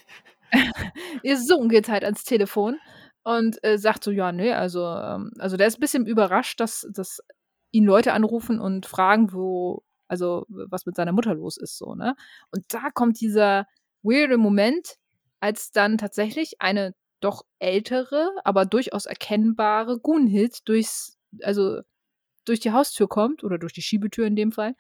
Ihr 1.24 1.38
Sohn 1.38 1.70
geht 1.70 1.90
halt 1.90 2.04
ans 2.04 2.24
Telefon 2.24 2.80
und 3.24 3.64
äh, 3.64 3.78
sagt 3.78 4.04
so, 4.04 4.12
ja, 4.12 4.32
nee, 4.32 4.54
also, 4.54 4.86
ähm, 4.86 5.32
also 5.40 5.58
der 5.58 5.68
ist 5.68 5.78
ein 5.78 5.82
bisschen 5.82 6.06
überrascht, 6.06 6.60
dass, 6.60 6.88
dass 6.92 7.22
ihn 7.72 7.86
Leute 7.86 8.14
anrufen 8.14 8.60
und 8.60 8.86
fragen, 8.86 9.34
wo, 9.34 9.84
also 10.08 10.46
was 10.50 10.86
mit 10.86 10.96
seiner 10.96 11.12
Mutter 11.12 11.34
los 11.34 11.58
ist, 11.58 11.78
so, 11.78 11.96
ne? 11.96 12.16
Und 12.52 12.66
da 12.70 12.90
kommt 12.94 13.20
dieser 13.22 13.68
weirde 14.04 14.38
Moment, 14.38 14.96
als 15.40 15.72
dann 15.72 15.98
tatsächlich 15.98 16.62
eine 16.62 16.96
doch 17.20 17.46
ältere, 17.60 18.32
aber 18.44 18.66
durchaus 18.66 19.06
erkennbare 19.06 20.00
Gunhild 20.00 20.68
durchs, 20.68 21.18
also 21.42 21.82
durch 22.46 22.60
die 22.60 22.72
Haustür 22.72 23.08
kommt, 23.08 23.44
oder 23.44 23.58
durch 23.58 23.74
die 23.74 23.82
Schiebetür 23.82 24.26
in 24.28 24.36
dem 24.36 24.52
Fall, 24.52 24.76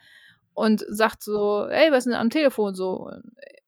und 0.53 0.85
sagt 0.89 1.23
so, 1.23 1.65
ey, 1.67 1.91
was 1.91 1.99
ist 1.99 2.11
denn 2.11 2.19
am 2.19 2.29
Telefon 2.29 2.75
so? 2.75 3.07
Und 3.07 3.23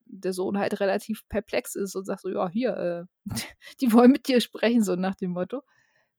der 0.05 0.33
Sohn 0.33 0.57
halt 0.57 0.79
relativ 0.79 1.27
perplex 1.29 1.75
ist 1.75 1.95
und 1.95 2.05
sagt 2.05 2.21
so, 2.21 2.29
ja, 2.29 2.49
hier, 2.49 3.07
äh, 3.25 3.31
die 3.81 3.91
wollen 3.93 4.11
mit 4.11 4.27
dir 4.27 4.41
sprechen, 4.41 4.83
so 4.83 4.95
nach 4.95 5.15
dem 5.15 5.31
Motto. 5.31 5.63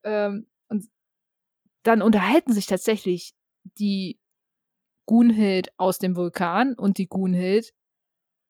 Ähm, 0.03 0.47
und 0.69 0.87
dann 1.83 2.03
unterhalten 2.03 2.53
sich 2.53 2.67
tatsächlich 2.67 3.33
die 3.79 4.19
Gunhild 5.07 5.69
aus 5.77 5.99
dem 5.99 6.17
Vulkan 6.17 6.75
und 6.75 6.99
die 6.99 7.09
Gunhild, 7.09 7.73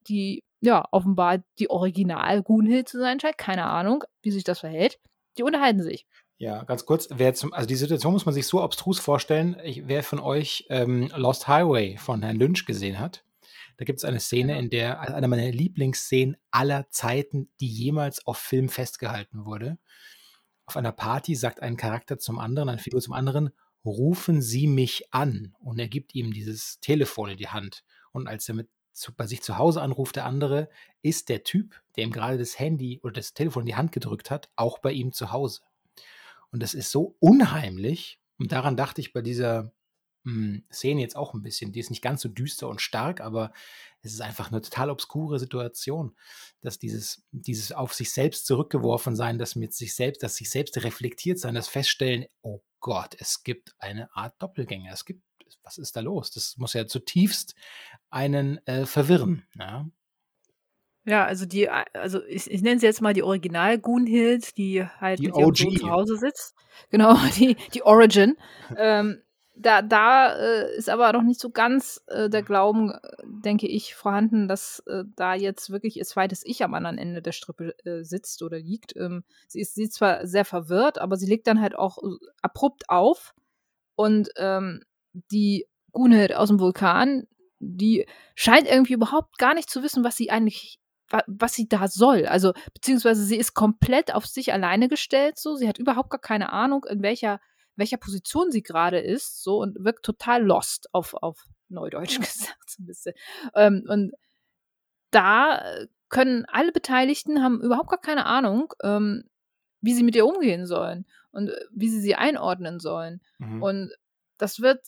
die 0.08 0.42
ja 0.60 0.84
offenbar 0.90 1.44
die 1.58 1.70
Original 1.70 2.42
Gunhild 2.42 2.88
zu 2.88 2.98
sein 2.98 3.20
scheint, 3.20 3.38
keine 3.38 3.66
Ahnung, 3.66 4.04
wie 4.22 4.30
sich 4.30 4.44
das 4.44 4.60
verhält. 4.60 4.98
Die 5.38 5.42
unterhalten 5.42 5.82
sich. 5.82 6.06
Ja, 6.38 6.64
ganz 6.64 6.84
kurz, 6.84 7.08
wer 7.10 7.32
zum, 7.34 7.52
also 7.52 7.66
die 7.66 7.76
Situation 7.76 8.12
muss 8.12 8.26
man 8.26 8.34
sich 8.34 8.46
so 8.46 8.60
abstrus 8.60 8.98
vorstellen, 8.98 9.56
ich, 9.64 9.86
wer 9.88 10.02
von 10.02 10.18
euch 10.18 10.66
ähm, 10.68 11.10
Lost 11.16 11.48
Highway 11.48 11.96
von 11.96 12.22
Herrn 12.22 12.36
Lynch 12.36 12.66
gesehen 12.66 12.98
hat, 12.98 13.24
da 13.78 13.84
gibt 13.84 13.98
es 13.98 14.04
eine 14.04 14.20
Szene, 14.20 14.58
in 14.58 14.70
der, 14.70 15.00
also 15.00 15.14
eine 15.14 15.28
meiner 15.28 15.50
Lieblingsszenen 15.50 16.36
aller 16.50 16.88
Zeiten, 16.90 17.50
die 17.60 17.68
jemals 17.68 18.26
auf 18.26 18.38
Film 18.38 18.68
festgehalten 18.68 19.44
wurde. 19.44 19.78
Auf 20.66 20.76
einer 20.76 20.92
Party 20.92 21.34
sagt 21.34 21.62
ein 21.62 21.76
Charakter 21.76 22.18
zum 22.18 22.38
anderen, 22.38 22.68
eine 22.68 22.78
Figur 22.78 23.00
zum 23.00 23.12
anderen, 23.12 23.50
rufen 23.86 24.42
Sie 24.42 24.66
mich 24.66 25.12
an. 25.12 25.54
Und 25.60 25.78
er 25.78 25.88
gibt 25.88 26.14
ihm 26.14 26.32
dieses 26.32 26.80
Telefon 26.80 27.30
in 27.30 27.38
die 27.38 27.48
Hand. 27.48 27.84
Und 28.12 28.26
als 28.26 28.48
er 28.48 28.54
mit 28.54 28.68
zu, 28.92 29.14
bei 29.14 29.26
sich 29.26 29.42
zu 29.42 29.58
Hause 29.58 29.82
anruft, 29.82 30.16
der 30.16 30.24
andere, 30.24 30.68
ist 31.02 31.28
der 31.28 31.44
Typ, 31.44 31.82
der 31.96 32.04
ihm 32.04 32.12
gerade 32.12 32.38
das 32.38 32.58
Handy 32.58 33.00
oder 33.02 33.12
das 33.12 33.34
Telefon 33.34 33.62
in 33.62 33.66
die 33.66 33.76
Hand 33.76 33.92
gedrückt 33.92 34.30
hat, 34.30 34.50
auch 34.56 34.78
bei 34.78 34.92
ihm 34.92 35.12
zu 35.12 35.32
Hause. 35.32 35.60
Und 36.50 36.62
das 36.62 36.74
ist 36.74 36.90
so 36.90 37.16
unheimlich. 37.20 38.18
Und 38.38 38.52
daran 38.52 38.76
dachte 38.76 39.00
ich 39.00 39.12
bei 39.12 39.22
dieser 39.22 39.72
mh, 40.26 40.32
hm, 40.32 40.64
Szene 40.70 41.00
jetzt 41.00 41.16
auch 41.16 41.34
ein 41.34 41.42
bisschen. 41.42 41.72
Die 41.72 41.80
ist 41.80 41.90
nicht 41.90 42.02
ganz 42.02 42.20
so 42.20 42.28
düster 42.28 42.68
und 42.68 42.80
stark, 42.80 43.20
aber 43.20 43.52
es 44.02 44.12
ist 44.12 44.20
einfach 44.20 44.50
eine 44.50 44.60
total 44.60 44.90
obskure 44.90 45.38
Situation, 45.38 46.14
dass 46.60 46.78
dieses, 46.78 47.24
dieses 47.30 47.72
auf 47.72 47.94
sich 47.94 48.12
selbst 48.12 48.46
zurückgeworfen 48.46 49.16
sein, 49.16 49.38
das 49.38 49.56
mit 49.56 49.72
sich 49.72 49.94
selbst, 49.94 50.22
das 50.22 50.36
sich 50.36 50.50
selbst 50.50 50.76
reflektiert 50.82 51.38
sein, 51.38 51.54
das 51.54 51.68
Feststellen, 51.68 52.26
oh 52.42 52.60
Gott, 52.80 53.16
es 53.18 53.42
gibt 53.42 53.74
eine 53.78 54.14
Art 54.14 54.34
Doppelgänger. 54.40 54.92
Es 54.92 55.04
gibt, 55.04 55.22
was 55.62 55.78
ist 55.78 55.96
da 55.96 56.00
los? 56.00 56.30
Das 56.30 56.56
muss 56.56 56.74
ja 56.74 56.86
zutiefst 56.86 57.54
einen 58.10 58.64
äh, 58.66 58.86
verwirren. 58.86 59.46
Ja? 59.58 59.86
Ja, 61.08 61.24
also 61.24 61.46
die, 61.46 61.68
also 61.68 62.24
ich, 62.24 62.50
ich 62.50 62.62
nenne 62.62 62.80
sie 62.80 62.86
jetzt 62.86 63.00
mal 63.00 63.14
die 63.14 63.22
Original 63.22 63.78
Gunhild, 63.78 64.56
die 64.56 64.84
halt 64.84 65.20
die 65.20 65.28
mit 65.28 65.36
ihrem 65.36 65.54
Sohn 65.54 65.76
zu 65.76 65.88
Hause 65.88 66.16
sitzt. 66.16 66.56
Genau, 66.90 67.14
die, 67.36 67.56
die 67.74 67.84
Origin. 67.84 68.36
ähm, 68.76 69.22
da 69.58 69.80
da 69.80 70.34
äh, 70.34 70.76
ist 70.76 70.90
aber 70.90 71.12
noch 71.12 71.22
nicht 71.22 71.40
so 71.40 71.50
ganz 71.50 72.02
äh, 72.08 72.28
der 72.28 72.42
Glauben, 72.42 72.90
äh, 72.90 72.98
denke 73.24 73.66
ich, 73.66 73.94
vorhanden, 73.94 74.48
dass 74.48 74.80
äh, 74.86 75.04
da 75.16 75.34
jetzt 75.34 75.70
wirklich 75.70 75.96
ihr 75.96 76.04
zweites 76.04 76.44
Ich 76.44 76.62
am 76.62 76.74
anderen 76.74 76.98
Ende 76.98 77.22
der 77.22 77.32
Strippe 77.32 77.74
äh, 77.84 78.04
sitzt 78.04 78.42
oder 78.42 78.58
liegt. 78.58 78.94
Ähm, 78.96 79.24
sie, 79.48 79.60
ist, 79.60 79.74
sie 79.74 79.88
zwar 79.88 80.26
sehr 80.26 80.44
verwirrt, 80.44 80.98
aber 80.98 81.16
sie 81.16 81.26
legt 81.26 81.46
dann 81.46 81.60
halt 81.60 81.74
auch 81.74 81.98
äh, 81.98 82.16
abrupt 82.42 82.90
auf. 82.90 83.34
Und 83.94 84.28
ähm, 84.36 84.82
die 85.32 85.66
Gunhild 85.92 86.34
aus 86.34 86.48
dem 86.48 86.60
Vulkan, 86.60 87.26
die 87.58 88.06
scheint 88.34 88.68
irgendwie 88.68 88.92
überhaupt 88.92 89.38
gar 89.38 89.54
nicht 89.54 89.70
zu 89.70 89.82
wissen, 89.82 90.04
was 90.04 90.16
sie 90.16 90.30
eigentlich 90.30 90.78
was 91.28 91.52
sie 91.52 91.68
da 91.68 91.86
soll. 91.86 92.26
Also, 92.26 92.52
beziehungsweise 92.74 93.22
sie 93.22 93.36
ist 93.36 93.54
komplett 93.54 94.12
auf 94.12 94.26
sich 94.26 94.52
alleine 94.52 94.88
gestellt, 94.88 95.38
so. 95.38 95.54
Sie 95.54 95.68
hat 95.68 95.78
überhaupt 95.78 96.10
gar 96.10 96.20
keine 96.20 96.52
Ahnung, 96.52 96.84
in 96.90 97.00
welcher 97.00 97.40
welcher 97.76 97.98
Position 97.98 98.50
sie 98.50 98.62
gerade 98.62 98.98
ist, 98.98 99.42
so 99.42 99.60
und 99.60 99.76
wirkt 99.84 100.04
total 100.04 100.44
lost 100.44 100.92
auf, 100.92 101.14
auf 101.14 101.44
Neudeutsch 101.68 102.18
gesagt, 102.18 102.70
so 102.70 102.82
ein 102.82 102.86
bisschen. 102.86 103.14
Ähm, 103.54 103.84
und 103.88 104.12
da 105.10 105.62
können 106.08 106.44
alle 106.46 106.72
Beteiligten 106.72 107.42
haben 107.42 107.60
überhaupt 107.60 107.90
gar 107.90 108.00
keine 108.00 108.26
Ahnung, 108.26 108.72
ähm, 108.82 109.24
wie 109.80 109.94
sie 109.94 110.02
mit 110.02 110.16
ihr 110.16 110.26
umgehen 110.26 110.66
sollen 110.66 111.06
und 111.30 111.48
äh, 111.48 111.60
wie 111.70 111.88
sie 111.88 112.00
sie 112.00 112.14
einordnen 112.14 112.80
sollen. 112.80 113.20
Mhm. 113.38 113.62
Und 113.62 113.92
das 114.38 114.60
wird 114.60 114.86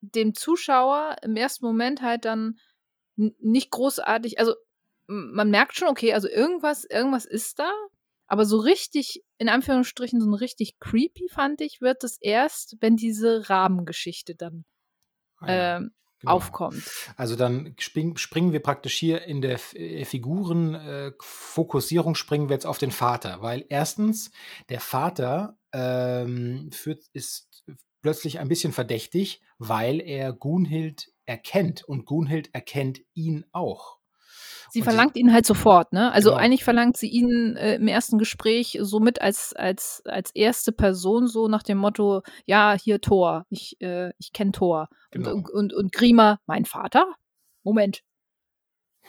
dem 0.00 0.34
Zuschauer 0.34 1.16
im 1.22 1.36
ersten 1.36 1.64
Moment 1.64 2.02
halt 2.02 2.24
dann 2.24 2.58
nicht 3.16 3.70
großartig, 3.70 4.38
also 4.38 4.54
man 5.06 5.50
merkt 5.50 5.76
schon, 5.76 5.88
okay, 5.88 6.12
also 6.12 6.28
irgendwas, 6.28 6.84
irgendwas 6.84 7.24
ist 7.24 7.58
da, 7.58 7.70
aber 8.26 8.44
so 8.44 8.58
richtig, 8.58 9.22
in 9.38 9.48
Anführungsstrichen, 9.48 10.20
so 10.20 10.34
richtig 10.34 10.78
creepy 10.80 11.28
fand 11.28 11.60
ich, 11.60 11.80
wird 11.80 12.02
es 12.04 12.18
erst, 12.20 12.76
wenn 12.80 12.96
diese 12.96 13.48
Rabengeschichte 13.48 14.34
dann 14.34 14.64
ah 15.38 15.52
ja. 15.52 15.76
ähm, 15.78 15.92
Genau. 16.20 16.32
aufkommt. 16.32 16.82
Also 17.16 17.36
dann 17.36 17.74
spring, 17.78 18.16
springen 18.16 18.52
wir 18.52 18.60
praktisch 18.60 18.94
hier 18.94 19.24
in 19.24 19.42
der 19.42 19.60
äh, 19.74 20.06
Figurenfokussierung, 20.06 22.14
äh, 22.14 22.16
springen 22.16 22.48
wir 22.48 22.54
jetzt 22.54 22.64
auf 22.64 22.78
den 22.78 22.90
Vater, 22.90 23.42
weil 23.42 23.66
erstens, 23.68 24.30
der 24.70 24.80
Vater 24.80 25.58
ähm, 25.72 26.70
führt, 26.72 27.04
ist 27.12 27.66
plötzlich 28.00 28.38
ein 28.38 28.48
bisschen 28.48 28.72
verdächtig, 28.72 29.42
weil 29.58 30.00
er 30.00 30.32
Gunhild 30.32 31.12
erkennt 31.26 31.84
und 31.84 32.06
Gunhild 32.06 32.48
erkennt 32.54 33.02
ihn 33.12 33.44
auch. 33.52 33.95
Sie 34.70 34.82
verlangt 34.82 35.16
ihn 35.16 35.32
halt 35.32 35.46
sofort, 35.46 35.92
ne? 35.92 36.12
Also 36.12 36.30
genau. 36.30 36.42
eigentlich 36.42 36.64
verlangt 36.64 36.96
sie 36.96 37.08
ihn 37.08 37.56
äh, 37.56 37.76
im 37.76 37.88
ersten 37.88 38.18
Gespräch 38.18 38.78
so 38.80 39.00
mit 39.00 39.20
als, 39.20 39.52
als, 39.54 40.02
als 40.06 40.30
erste 40.32 40.72
Person, 40.72 41.26
so 41.26 41.48
nach 41.48 41.62
dem 41.62 41.78
Motto, 41.78 42.22
ja, 42.46 42.76
hier 42.78 43.00
Thor, 43.00 43.46
ich, 43.50 43.80
äh, 43.80 44.12
ich 44.18 44.32
kenne 44.32 44.52
Thor. 44.52 44.88
Genau. 45.10 45.34
Und, 45.34 45.50
und, 45.50 45.74
und 45.74 45.92
Grima, 45.92 46.40
mein 46.46 46.64
Vater? 46.64 47.06
Moment. 47.62 48.02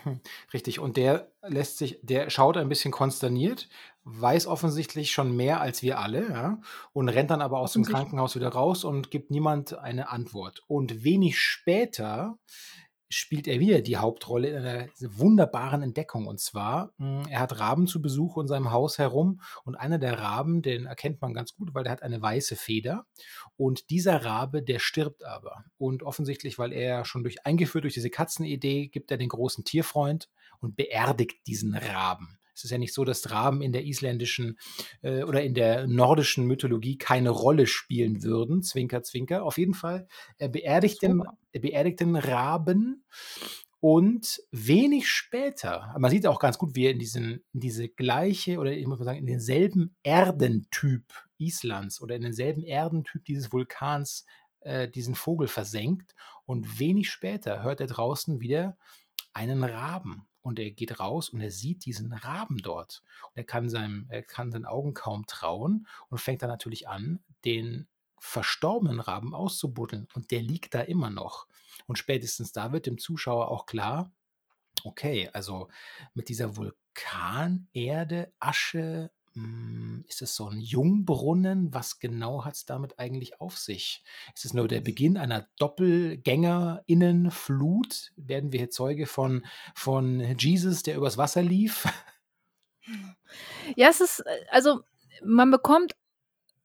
Hm, 0.03 0.19
richtig, 0.53 0.79
und 0.79 0.97
der 0.97 1.31
lässt 1.41 1.77
sich, 1.77 1.99
der 2.03 2.29
schaut 2.29 2.57
ein 2.57 2.69
bisschen 2.69 2.91
konsterniert, 2.91 3.67
weiß 4.03 4.47
offensichtlich 4.47 5.11
schon 5.11 5.35
mehr 5.35 5.59
als 5.59 5.81
wir 5.81 5.99
alle, 5.99 6.29
ja, 6.29 6.59
und 6.93 7.09
rennt 7.09 7.31
dann 7.31 7.41
aber 7.41 7.59
aus 7.59 7.73
dem 7.73 7.83
Krankenhaus 7.83 8.35
wieder 8.35 8.49
raus 8.49 8.83
und 8.83 9.11
gibt 9.11 9.31
niemand 9.31 9.77
eine 9.77 10.09
Antwort. 10.09 10.63
Und 10.67 11.03
wenig 11.03 11.39
später 11.39 12.37
spielt 13.09 13.47
er 13.47 13.59
wieder 13.59 13.81
die 13.81 13.97
Hauptrolle 13.97 14.49
in 14.49 14.57
einer 14.57 14.87
wunderbaren 14.99 15.81
Entdeckung. 15.81 16.27
Und 16.27 16.39
zwar, 16.39 16.91
hm, 16.97 17.23
er 17.29 17.39
hat 17.39 17.59
Raben 17.59 17.87
zu 17.87 18.01
Besuch 18.01 18.37
in 18.37 18.47
seinem 18.47 18.71
Haus 18.71 18.97
herum 18.97 19.41
und 19.63 19.75
einer 19.75 19.97
der 19.97 20.19
Raben, 20.19 20.61
den 20.61 20.85
erkennt 20.85 21.21
man 21.21 21.33
ganz 21.33 21.55
gut, 21.55 21.73
weil 21.73 21.83
der 21.83 21.91
hat 21.91 22.03
eine 22.03 22.21
weiße 22.21 22.55
Feder. 22.55 23.05
Und 23.55 23.89
dieser 23.89 24.25
Rabe, 24.25 24.61
der 24.61 24.79
stirbt 24.79 25.23
aber. 25.23 25.65
Und 25.77 26.03
offensichtlich, 26.03 26.59
weil 26.59 26.73
er 26.73 27.05
schon 27.05 27.23
durch 27.23 27.45
eingeführt 27.45 27.83
durch 27.83 27.93
diese 27.93 28.09
Katzenidee, 28.09 28.87
gibt 28.87 29.11
er 29.11 29.17
den 29.17 29.29
großen 29.29 29.63
Tierfreund 29.63 30.29
und 30.59 30.75
beerdigt 30.75 31.47
diesen 31.47 31.75
Raben. 31.75 32.36
Es 32.57 32.65
ist 32.65 32.71
ja 32.71 32.77
nicht 32.77 32.93
so, 32.93 33.05
dass 33.05 33.29
Raben 33.31 33.61
in 33.61 33.71
der 33.71 33.85
isländischen 33.85 34.57
äh, 35.01 35.23
oder 35.23 35.43
in 35.43 35.53
der 35.53 35.87
nordischen 35.87 36.45
Mythologie 36.45 36.97
keine 36.97 37.29
Rolle 37.29 37.67
spielen 37.67 38.23
würden. 38.23 38.63
Zwinker, 38.63 39.03
zwinker. 39.03 39.43
Auf 39.43 39.57
jeden 39.57 39.73
Fall, 39.73 40.07
er 40.37 40.49
beerdigt, 40.49 41.01
den, 41.01 41.23
er 41.51 41.61
beerdigt 41.61 41.99
den 41.99 42.15
Raben 42.15 43.03
und 43.79 44.41
wenig 44.51 45.07
später, 45.07 45.95
man 45.99 46.09
sieht 46.09 46.25
auch 46.25 46.39
ganz 46.39 46.57
gut, 46.57 46.75
wie 46.75 46.85
er 46.85 46.91
in, 46.91 46.99
diesen, 46.99 47.43
in 47.53 47.59
diese 47.59 47.87
gleiche 47.87 48.57
oder 48.57 48.71
ich 48.71 48.87
muss 48.87 48.97
mal 48.97 49.05
sagen, 49.05 49.19
in 49.19 49.27
denselben 49.27 49.95
Erdentyp 50.01 51.03
Islands 51.37 52.01
oder 52.01 52.15
in 52.15 52.23
denselben 52.23 52.63
Erdentyp 52.63 53.23
dieses 53.25 53.53
Vulkans 53.53 54.25
äh, 54.61 54.89
diesen 54.89 55.13
Vogel 55.15 55.47
versenkt. 55.47 56.15
Und 56.45 56.79
wenig 56.79 57.11
später 57.11 57.61
hört 57.61 57.79
er 57.79 57.87
draußen 57.87 58.41
wieder 58.41 58.77
einen 59.33 59.63
Raben 59.63 60.27
und 60.47 60.59
er 60.59 60.71
geht 60.71 61.01
raus 61.01 61.29
und 61.29 61.41
er 61.41 61.51
sieht 61.51 61.85
diesen 61.85 62.13
Raben 62.13 62.57
dort. 62.59 63.03
Und 63.25 63.37
er 63.37 63.43
kann, 63.43 63.69
seinem, 63.69 64.05
er 64.07 64.23
kann 64.23 64.49
seinen 64.49 64.65
Augen 64.65 64.93
kaum 64.93 65.25
trauen 65.27 65.87
und 66.07 66.19
fängt 66.19 66.41
dann 66.41 66.49
natürlich 66.49 66.87
an, 66.87 67.19
den 67.43 67.89
verstorbenen 68.17 69.01
Raben 69.01 69.35
auszubuddeln. 69.35 70.07
Und 70.13 70.31
der 70.31 70.41
liegt 70.41 70.73
da 70.73 70.79
immer 70.79 71.09
noch. 71.09 71.47
Und 71.85 71.97
spätestens 71.97 72.53
da 72.53 72.71
wird 72.71 72.85
dem 72.85 72.97
Zuschauer 72.97 73.51
auch 73.51 73.65
klar, 73.65 74.09
okay, 74.85 75.29
also 75.33 75.67
mit 76.13 76.29
dieser 76.29 76.55
Vulkanerde, 76.55 78.31
Asche, 78.39 79.11
ist 80.07 80.21
es 80.21 80.35
so 80.35 80.47
ein 80.49 80.59
Jungbrunnen? 80.59 81.73
Was 81.73 81.99
genau 81.99 82.45
hat 82.45 82.53
es 82.55 82.65
damit 82.65 82.99
eigentlich 82.99 83.41
auf 83.41 83.57
sich? 83.57 84.03
Ist 84.35 84.45
es 84.45 84.53
nur 84.53 84.67
der 84.67 84.81
Beginn 84.81 85.17
einer 85.17 85.47
Doppelgängerinnenflut? 85.57 88.11
Werden 88.15 88.51
wir 88.51 88.59
hier 88.59 88.69
Zeuge 88.69 89.05
von, 89.05 89.45
von 89.75 90.19
Jesus, 90.37 90.83
der 90.83 90.97
übers 90.97 91.17
Wasser 91.17 91.41
lief? 91.41 91.87
Ja, 93.75 93.89
es 93.89 93.99
ist, 93.99 94.21
äh, 94.21 94.45
also 94.49 94.79
man 95.21 95.51
bekommt 95.51 95.97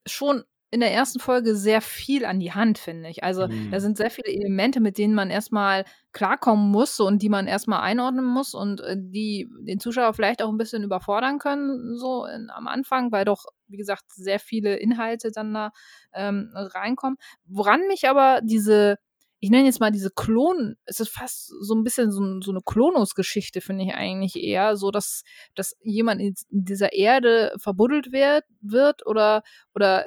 schon 0.07 0.45
in 0.73 0.81
der 0.81 0.91
ersten 0.91 1.21
Folge 1.21 1.55
sehr 1.55 1.83
viel 1.83 2.25
an 2.25 2.41
die 2.41 2.53
Hand, 2.53 2.79
finde 2.79 3.11
ich. 3.11 3.23
Also 3.23 3.47
mhm. 3.47 3.71
da 3.71 3.79
sind 3.79 3.99
sehr 3.99 4.11
viele 4.11 4.33
Elemente, 4.33 4.81
mit 4.81 4.97
denen 4.97 5.15
man 5.15 5.29
erstmal 5.29 5.85
klarkommen 6.13 6.71
muss 6.71 6.99
und 6.99 7.21
die 7.21 7.29
man 7.29 7.47
erstmal 7.47 7.83
einordnen 7.83 8.25
muss 8.25 8.55
und 8.55 8.81
äh, 8.81 8.97
die 8.99 9.51
den 9.61 9.81
Zuschauer 9.81 10.15
vielleicht 10.15 10.43
auch 10.43 10.49
ein 10.49 10.57
bisschen 10.57 10.83
überfordern 10.83 11.39
können, 11.39 11.99
so 11.99 12.25
in, 12.25 12.49
am 12.49 12.69
Anfang, 12.69 13.13
weil 13.13 13.27
doch, 13.27 13.45
wie 13.69 13.77
gesagt, 13.77 14.05
sehr 14.13 14.41
viele 14.41 14.77
Inhalte 14.77 15.31
dann 15.31 15.53
da 15.53 15.73
ähm, 16.15 16.51
reinkommen. 16.55 17.19
Woran 17.45 17.87
mich 17.87 18.09
aber 18.09 18.41
diese 18.43 18.97
ich 19.45 19.51
nenne 19.51 19.65
jetzt 19.65 19.81
mal 19.81 19.91
diese 19.91 20.11
Klon, 20.11 20.77
es 20.85 21.01
ist 21.01 21.09
fast 21.09 21.49
so 21.49 21.75
ein 21.75 21.83
bisschen 21.83 22.13
so, 22.13 22.41
so 22.41 22.53
eine 22.53 22.61
Klonos-Geschichte, 22.65 23.61
finde 23.61 23.83
ich 23.83 23.93
eigentlich 23.93 24.37
eher, 24.37 24.77
so 24.77 24.93
dass, 24.93 25.25
dass 25.57 25.77
jemand 25.83 26.21
in 26.21 26.35
dieser 26.49 26.93
Erde 26.93 27.53
verbuddelt 27.59 28.13
wird, 28.13 28.45
wird 28.61 29.05
oder, 29.05 29.43
oder 29.75 30.05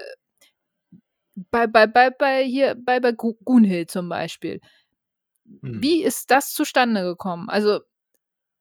bei, 1.36 1.68
bei, 1.68 1.88
bei, 1.88 2.10
bei 2.10 2.44
hier, 2.44 2.76
bei, 2.76 3.00
bei 3.00 3.12
Gunhild 3.12 3.92
zum 3.92 4.10
Beispiel. 4.10 4.62
Hm. 5.62 5.82
Wie 5.82 6.04
ist 6.04 6.32
das 6.32 6.54
zustande 6.54 7.04
gekommen? 7.04 7.50
Also, 7.50 7.82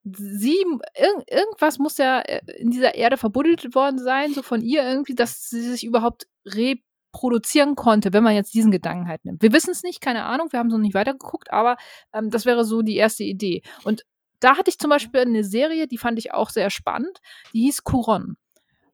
sie, 0.04 0.58
irg 0.94 1.24
irgendwas 1.30 1.78
muss 1.78 1.98
ja 1.98 2.20
äh, 2.20 2.40
in 2.58 2.70
dieser 2.70 2.94
Erde 2.94 3.16
verbuddelt 3.16 3.74
worden 3.74 3.98
sein, 3.98 4.34
so 4.34 4.42
von 4.42 4.60
ihr 4.60 4.82
irgendwie, 4.82 5.14
dass 5.14 5.48
sie 5.48 5.62
sich 5.62 5.84
überhaupt 5.84 6.26
reproduzieren 6.44 7.74
konnte, 7.74 8.12
wenn 8.12 8.24
man 8.24 8.34
jetzt 8.34 8.54
diesen 8.54 8.70
Gedanken 8.70 9.08
halt 9.08 9.24
nimmt. 9.24 9.42
Wir 9.42 9.52
wissen 9.52 9.70
es 9.70 9.82
nicht, 9.82 10.00
keine 10.00 10.24
Ahnung, 10.24 10.48
wir 10.50 10.58
haben 10.58 10.68
es 10.68 10.72
noch 10.72 10.80
nicht 10.80 10.94
weitergeguckt, 10.94 11.52
aber 11.52 11.76
ähm, 12.12 12.30
das 12.30 12.44
wäre 12.44 12.64
so 12.64 12.82
die 12.82 12.96
erste 12.96 13.24
Idee. 13.24 13.62
Und 13.84 14.04
da 14.40 14.58
hatte 14.58 14.68
ich 14.68 14.78
zum 14.78 14.90
Beispiel 14.90 15.22
eine 15.22 15.44
Serie, 15.44 15.86
die 15.86 15.96
fand 15.96 16.18
ich 16.18 16.34
auch 16.34 16.50
sehr 16.50 16.68
spannend, 16.68 17.20
die 17.54 17.62
hieß 17.62 17.84
Couron. 17.84 18.36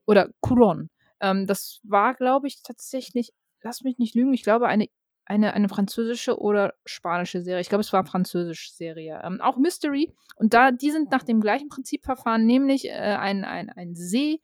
Oder 0.05 0.29
Couron. 0.39 0.89
Ähm, 1.19 1.45
das 1.45 1.81
war, 1.83 2.13
glaube 2.13 2.47
ich, 2.47 2.63
tatsächlich 2.63 3.33
lass 3.63 3.83
mich 3.83 3.97
nicht 3.97 4.15
lügen, 4.15 4.33
ich 4.33 4.43
glaube, 4.43 4.67
eine, 4.67 4.87
eine, 5.25 5.53
eine 5.53 5.69
französische 5.69 6.39
oder 6.39 6.73
spanische 6.85 7.41
Serie. 7.41 7.61
Ich 7.61 7.69
glaube, 7.69 7.81
es 7.81 7.93
war 7.93 8.05
französische 8.05 8.71
Serie. 8.71 9.21
Ähm, 9.23 9.41
auch 9.41 9.57
Mystery. 9.57 10.13
Und 10.35 10.53
da, 10.53 10.71
die 10.71 10.91
sind 10.91 11.11
nach 11.11 11.23
dem 11.23 11.41
gleichen 11.41 11.69
Prinzip 11.69 12.03
verfahren, 12.03 12.45
nämlich 12.45 12.85
äh, 12.87 12.91
ein, 12.91 13.43
ein, 13.43 13.69
ein 13.69 13.95
See, 13.95 14.41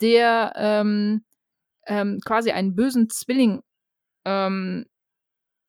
der 0.00 0.52
ähm, 0.56 1.24
ähm, 1.86 2.20
quasi 2.24 2.52
einen 2.52 2.74
bösen 2.74 3.10
Zwilling, 3.10 3.62
ähm, 4.24 4.86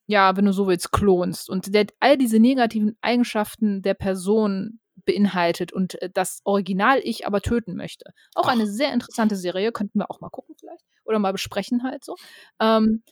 ja, 0.08 0.36
wenn 0.36 0.46
du 0.46 0.54
so 0.54 0.68
willst, 0.68 0.92
klonst. 0.92 1.50
Und 1.50 1.74
der 1.74 1.88
all 2.00 2.18
diese 2.18 2.40
negativen 2.40 2.98
Eigenschaften 3.02 3.82
der 3.82 3.94
Person 3.94 4.81
beinhaltet 5.06 5.72
und 5.74 6.02
äh, 6.02 6.10
das 6.14 6.42
Original-Ich 6.44 7.26
aber 7.28 7.42
töten 7.42 7.76
möchte. 7.76 8.14
Auch 8.36 8.48
Ach. 8.48 8.52
eine 8.52 8.68
sehr 8.68 8.94
interessante 8.94 9.36
Serie, 9.36 9.72
könnten 9.72 10.00
wir 10.00 10.10
auch 10.10 10.22
mal 10.22 10.30
gucken 10.30 10.56
vielleicht 10.60 10.86
oder 11.04 11.20
mal 11.20 11.32
besprechen 11.32 11.84
halt 11.84 12.04
so. 12.04 12.16
Ähm, 12.60 13.04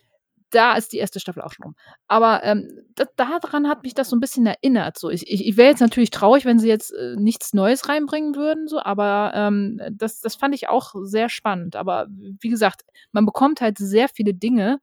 da 0.52 0.74
ist 0.74 0.94
die 0.94 0.98
erste 0.98 1.20
Staffel 1.20 1.44
auch 1.44 1.52
schon 1.52 1.68
um. 1.68 1.76
Aber 2.08 2.44
ähm, 2.44 2.68
da, 2.96 3.06
daran 3.16 3.68
hat 3.68 3.84
mich 3.84 3.94
das 3.94 4.10
so 4.10 4.16
ein 4.16 4.20
bisschen 4.20 4.46
erinnert. 4.46 4.98
So, 4.98 5.10
ich, 5.10 5.30
ich, 5.30 5.46
ich 5.48 5.58
wäre 5.58 5.70
jetzt 5.70 5.80
natürlich 5.80 6.10
traurig, 6.10 6.46
wenn 6.46 6.60
sie 6.60 6.68
jetzt 6.68 6.92
äh, 6.92 7.16
nichts 7.18 7.54
Neues 7.54 7.88
reinbringen 7.88 8.36
würden, 8.36 8.68
so, 8.68 8.80
aber 8.80 9.32
ähm, 9.36 9.80
das, 9.92 10.22
das 10.22 10.36
fand 10.36 10.56
ich 10.56 10.70
auch 10.70 10.96
sehr 11.04 11.30
spannend. 11.30 11.76
Aber 11.76 12.08
wie 12.10 12.50
gesagt, 12.50 12.82
man 13.12 13.26
bekommt 13.26 13.62
halt 13.62 13.78
sehr 13.78 14.10
viele 14.10 14.34
Dinge, 14.34 14.80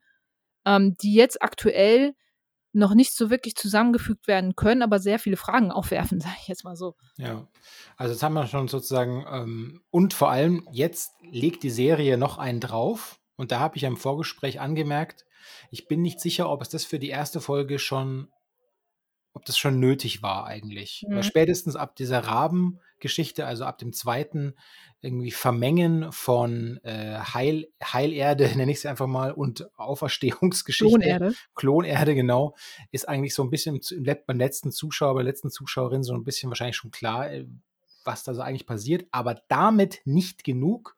ähm, 0.65 0.97
die 1.01 1.15
jetzt 1.15 1.43
aktuell 1.43 2.15
noch 2.77 2.95
nicht 2.95 3.15
so 3.15 3.31
wirklich 3.31 3.57
zusammengefügt 3.57 4.29
werden 4.29 4.55
können, 4.55 4.83
aber 4.83 4.99
sehr 4.99 5.19
viele 5.19 5.37
Fragen 5.37 5.73
aufwerfen, 5.73 6.21
sage 6.21 6.37
ich 6.41 6.49
jetzt 6.49 6.65
mal 6.65 6.77
so. 6.77 6.95
Ja, 7.17 7.49
also 7.97 8.13
jetzt 8.13 8.23
haben 8.23 8.35
wir 8.35 8.47
schon 8.47 8.69
sozusagen, 8.69 9.25
ähm, 9.31 9.83
und 9.91 10.15
vor 10.15 10.31
allem 10.31 10.67
jetzt 10.71 11.15
legt 11.23 11.63
die 11.63 11.71
Serie 11.71 12.19
noch 12.19 12.39
einen 12.39 12.61
drauf. 12.61 13.19
Und 13.37 13.53
da 13.53 13.61
habe 13.61 13.77
ich 13.77 13.83
im 13.83 13.97
Vorgespräch 13.97 14.61
angemerkt, 14.61 15.25
ich 15.71 15.89
bin 15.89 16.03
nicht 16.03 16.21
sicher, 16.21 16.51
ob 16.51 16.63
es 16.63 16.69
das 16.69 16.85
für 16.85 16.99
die 16.99 17.09
erste 17.09 17.41
Folge 17.41 17.79
schon, 17.79 18.29
ob 19.33 19.45
das 19.45 19.59
schon 19.59 19.79
nötig 19.79 20.23
war 20.23 20.47
eigentlich. 20.47 21.05
Mhm. 21.07 21.17
Weil 21.17 21.23
spätestens 21.23 21.77
ab 21.77 21.97
dieser 21.97 22.21
Rabengeschichte, 22.21 23.47
also 23.47 23.65
ab 23.65 23.79
dem 23.79 23.93
zweiten 23.93 24.55
irgendwie 25.01 25.31
Vermengen 25.31 26.11
von 26.13 26.79
äh, 26.83 27.19
Heil, 27.19 27.69
Heilerde, 27.83 28.49
nenne 28.57 28.73
ich 28.73 28.79
es 28.79 28.87
einfach 28.87 29.07
mal, 29.07 29.33
und 29.33 29.69
Auferstehungsgeschichte. 29.79 30.99
Klonerde. 30.99 31.35
Klonerde, 31.55 32.15
genau, 32.15 32.55
ist 32.91 33.09
eigentlich 33.09 33.35
so 33.35 33.43
ein 33.43 33.51
bisschen 33.51 33.81
beim 34.27 34.39
letzten 34.39 34.73
Zuschauer, 34.73 35.15
bei 35.15 35.23
der 35.23 35.33
letzten 35.33 35.51
Zuschauerin 35.51 36.03
so 36.03 36.15
ein 36.15 36.25
bisschen 36.25 36.51
wahrscheinlich 36.51 36.77
schon 36.77 36.91
klar, 36.91 37.31
äh, 37.31 37.47
was 38.05 38.23
da 38.23 38.35
so 38.35 38.41
eigentlich 38.41 38.67
passiert, 38.67 39.07
aber 39.11 39.43
damit 39.49 40.01
nicht 40.05 40.45
genug, 40.45 40.97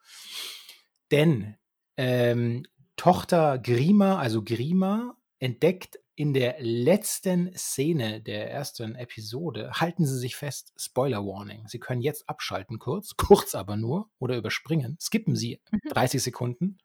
denn 1.10 1.56
ähm, 1.96 2.64
Tochter 2.96 3.58
Grima, 3.58 4.18
also 4.18 4.42
Grima, 4.42 5.16
entdeckt 5.38 6.00
in 6.18 6.34
der 6.34 6.56
letzten 6.58 7.56
Szene 7.56 8.20
der 8.20 8.50
ersten 8.50 8.96
Episode, 8.96 9.70
halten 9.74 10.04
Sie 10.04 10.18
sich 10.18 10.34
fest, 10.34 10.72
Spoiler 10.76 11.24
Warning. 11.24 11.68
Sie 11.68 11.78
können 11.78 12.00
jetzt 12.00 12.28
abschalten 12.28 12.80
kurz, 12.80 13.14
kurz 13.16 13.54
aber 13.54 13.76
nur, 13.76 14.10
oder 14.18 14.36
überspringen. 14.36 14.98
Skippen 15.00 15.36
Sie 15.36 15.60
30 15.90 16.18
mhm. 16.18 16.24
Sekunden 16.24 16.78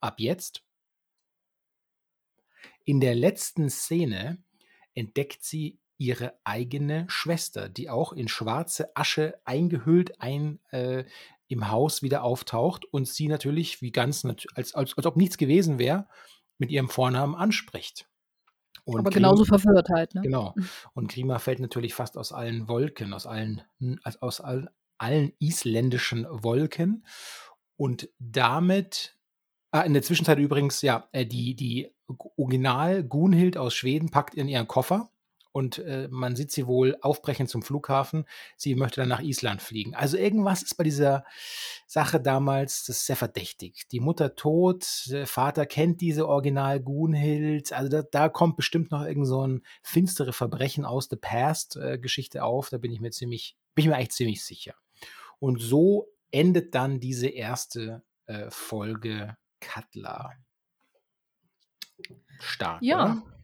ab 0.00 0.14
jetzt. 0.20 0.64
In 2.86 3.00
der 3.00 3.14
letzten 3.14 3.68
Szene 3.68 4.42
entdeckt 4.94 5.44
sie 5.44 5.78
ihre 5.98 6.40
eigene 6.44 7.04
Schwester, 7.10 7.68
die 7.68 7.90
auch 7.90 8.14
in 8.14 8.26
schwarze 8.26 8.96
Asche 8.96 9.38
eingehüllt 9.44 10.18
ein, 10.22 10.60
äh, 10.70 11.04
im 11.48 11.70
Haus 11.70 12.02
wieder 12.02 12.22
auftaucht 12.22 12.86
und 12.86 13.06
sie 13.06 13.28
natürlich 13.28 13.82
wie 13.82 13.92
ganz, 13.92 14.24
als, 14.24 14.74
als, 14.74 14.94
als 14.96 15.06
ob 15.06 15.16
nichts 15.18 15.36
gewesen 15.36 15.78
wäre, 15.78 16.08
mit 16.56 16.70
ihrem 16.70 16.88
Vornamen 16.88 17.34
anspricht. 17.34 18.08
Und 18.88 19.00
Aber 19.00 19.10
genauso 19.10 19.44
Grima, 19.44 19.58
verwirrt 19.58 19.88
halt, 19.90 20.14
ne? 20.14 20.22
Genau. 20.22 20.54
Und 20.94 21.10
Grima 21.12 21.38
fällt 21.38 21.60
natürlich 21.60 21.94
fast 21.94 22.16
aus 22.16 22.32
allen 22.32 22.68
Wolken, 22.68 23.12
aus 23.12 23.26
allen, 23.26 23.62
aus 24.20 24.40
all, 24.40 24.70
allen 24.96 25.32
isländischen 25.38 26.26
Wolken. 26.30 27.04
Und 27.76 28.08
damit, 28.18 29.18
ah, 29.72 29.82
in 29.82 29.92
der 29.92 30.02
Zwischenzeit 30.02 30.38
übrigens, 30.38 30.80
ja, 30.80 31.06
äh, 31.12 31.26
die, 31.26 31.54
die 31.54 31.94
Original 32.38 33.04
Gunhild 33.04 33.58
aus 33.58 33.74
Schweden 33.74 34.10
packt 34.10 34.34
in 34.34 34.48
ihren 34.48 34.66
Koffer 34.66 35.10
und 35.52 35.78
äh, 35.78 36.08
man 36.10 36.36
sieht 36.36 36.52
sie 36.52 36.66
wohl 36.66 36.96
aufbrechen 37.00 37.48
zum 37.48 37.62
Flughafen. 37.62 38.24
Sie 38.56 38.74
möchte 38.74 39.00
dann 39.00 39.08
nach 39.08 39.22
Island 39.22 39.62
fliegen. 39.62 39.94
Also 39.94 40.16
irgendwas 40.16 40.62
ist 40.62 40.76
bei 40.76 40.84
dieser 40.84 41.24
Sache 41.86 42.20
damals, 42.20 42.84
das 42.84 42.98
ist 42.98 43.06
sehr 43.06 43.16
verdächtig. 43.16 43.88
Die 43.90 44.00
Mutter 44.00 44.34
tot, 44.34 45.04
der 45.06 45.26
Vater 45.26 45.66
kennt 45.66 46.00
diese 46.00 46.28
Original 46.28 46.80
Gunhild. 46.80 47.72
Also 47.72 47.88
da, 47.88 48.02
da 48.02 48.28
kommt 48.28 48.56
bestimmt 48.56 48.90
noch 48.90 49.04
irgend 49.04 49.26
so 49.26 49.46
ein 49.46 49.62
finstere 49.82 50.32
Verbrechen 50.32 50.84
aus 50.84 51.08
the 51.10 51.16
Past 51.16 51.76
äh, 51.76 51.98
Geschichte 51.98 52.44
auf. 52.44 52.68
Da 52.68 52.78
bin 52.78 52.92
ich 52.92 53.00
mir 53.00 53.10
ziemlich, 53.10 53.56
bin 53.74 53.84
ich 53.84 53.88
mir 53.88 53.96
eigentlich 53.96 54.10
ziemlich 54.10 54.44
sicher. 54.44 54.74
Und 55.38 55.60
so 55.60 56.08
endet 56.30 56.74
dann 56.74 57.00
diese 57.00 57.28
erste 57.28 58.02
äh, 58.26 58.50
Folge 58.50 59.36
Cutler. 59.60 60.32
Stark. 62.38 62.82
Ja. 62.82 63.04
Oder? 63.04 63.37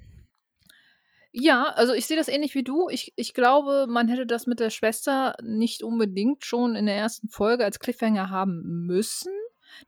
Ja, 1.37 1.65
also 1.65 1.95
ich 1.95 2.07
sehe 2.07 2.17
das 2.17 2.29
ähnlich 2.29 2.55
wie 2.55 2.63
du. 2.63 2.89
Ich, 2.89 3.13
ich 3.17 3.35
glaube, 3.35 3.87
man 3.89 4.07
hätte 4.07 4.25
das 4.25 4.47
mit 4.47 4.61
der 4.61 4.71
Schwester 4.71 5.35
nicht 5.43 5.83
unbedingt 5.83 6.45
schon 6.45 6.77
in 6.77 6.87
der 6.87 6.95
ersten 6.95 7.29
Folge 7.29 7.65
als 7.65 7.81
Cliffhanger 7.81 8.31
haben 8.31 8.87
müssen. 8.87 9.33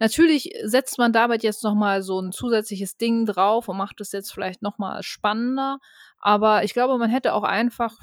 Natürlich 0.01 0.51
setzt 0.65 0.99
man 0.99 1.13
dabei 1.13 1.37
jetzt 1.37 1.63
nochmal 1.63 2.03
so 2.03 2.21
ein 2.21 2.33
zusätzliches 2.33 2.97
Ding 2.97 3.27
drauf 3.27 3.69
und 3.69 3.77
macht 3.77 4.01
es 4.01 4.11
jetzt 4.11 4.33
vielleicht 4.33 4.61
nochmal 4.61 5.05
spannender. 5.05 5.79
Aber 6.19 6.65
ich 6.65 6.73
glaube, 6.73 6.99
man 6.99 7.11
hätte 7.11 7.33
auch 7.33 7.45
einfach, 7.45 7.97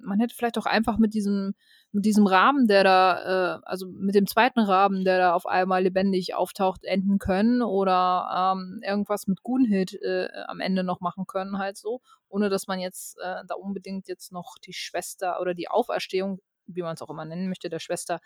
man 0.00 0.18
hätte 0.18 0.34
vielleicht 0.34 0.58
auch 0.58 0.66
einfach 0.66 0.98
mit 0.98 1.14
diesem 1.14 1.54
mit 1.92 2.04
diesem 2.04 2.26
Rahmen, 2.26 2.66
der 2.66 2.84
da, 2.84 3.56
äh, 3.56 3.60
also 3.64 3.86
mit 3.88 4.14
dem 4.14 4.26
zweiten 4.26 4.60
Rahmen, 4.60 5.04
der 5.04 5.18
da 5.18 5.34
auf 5.34 5.46
einmal 5.46 5.82
lebendig 5.82 6.34
auftaucht, 6.34 6.84
enden 6.84 7.18
können 7.18 7.62
oder 7.62 8.54
ähm, 8.54 8.80
irgendwas 8.84 9.26
mit 9.26 9.42
Gunhild 9.42 9.94
äh, 10.02 10.28
am 10.46 10.60
Ende 10.60 10.84
noch 10.84 11.00
machen 11.00 11.26
können, 11.26 11.58
halt 11.58 11.76
so, 11.76 12.00
ohne 12.28 12.50
dass 12.50 12.66
man 12.66 12.78
jetzt 12.78 13.18
äh, 13.18 13.42
da 13.46 13.54
unbedingt 13.54 14.06
jetzt 14.08 14.32
noch 14.32 14.56
die 14.58 14.74
Schwester 14.74 15.40
oder 15.40 15.54
die 15.54 15.68
Auferstehung, 15.68 16.40
wie 16.66 16.82
man 16.82 16.94
es 16.94 17.02
auch 17.02 17.10
immer 17.10 17.24
nennen 17.24 17.48
möchte, 17.48 17.70
der 17.70 17.78
Schwester, 17.78 18.20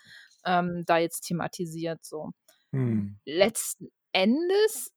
ähm, 0.45 0.83
da 0.85 0.97
jetzt 0.97 1.21
thematisiert. 1.21 2.03
So. 2.03 2.31
Hm. 2.71 3.17
Letzten 3.25 3.91
Endes 4.11 4.91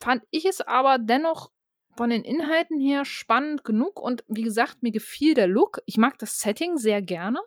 fand 0.00 0.22
ich 0.30 0.46
es 0.46 0.62
aber 0.62 0.98
dennoch 0.98 1.50
von 1.96 2.08
den 2.08 2.24
Inhalten 2.24 2.80
her 2.80 3.04
spannend 3.04 3.62
genug 3.64 4.00
und 4.00 4.24
wie 4.28 4.42
gesagt, 4.42 4.82
mir 4.82 4.92
gefiel 4.92 5.34
der 5.34 5.48
Look. 5.48 5.80
Ich 5.84 5.98
mag 5.98 6.18
das 6.18 6.40
Setting 6.40 6.78
sehr 6.78 7.02
gerne. 7.02 7.40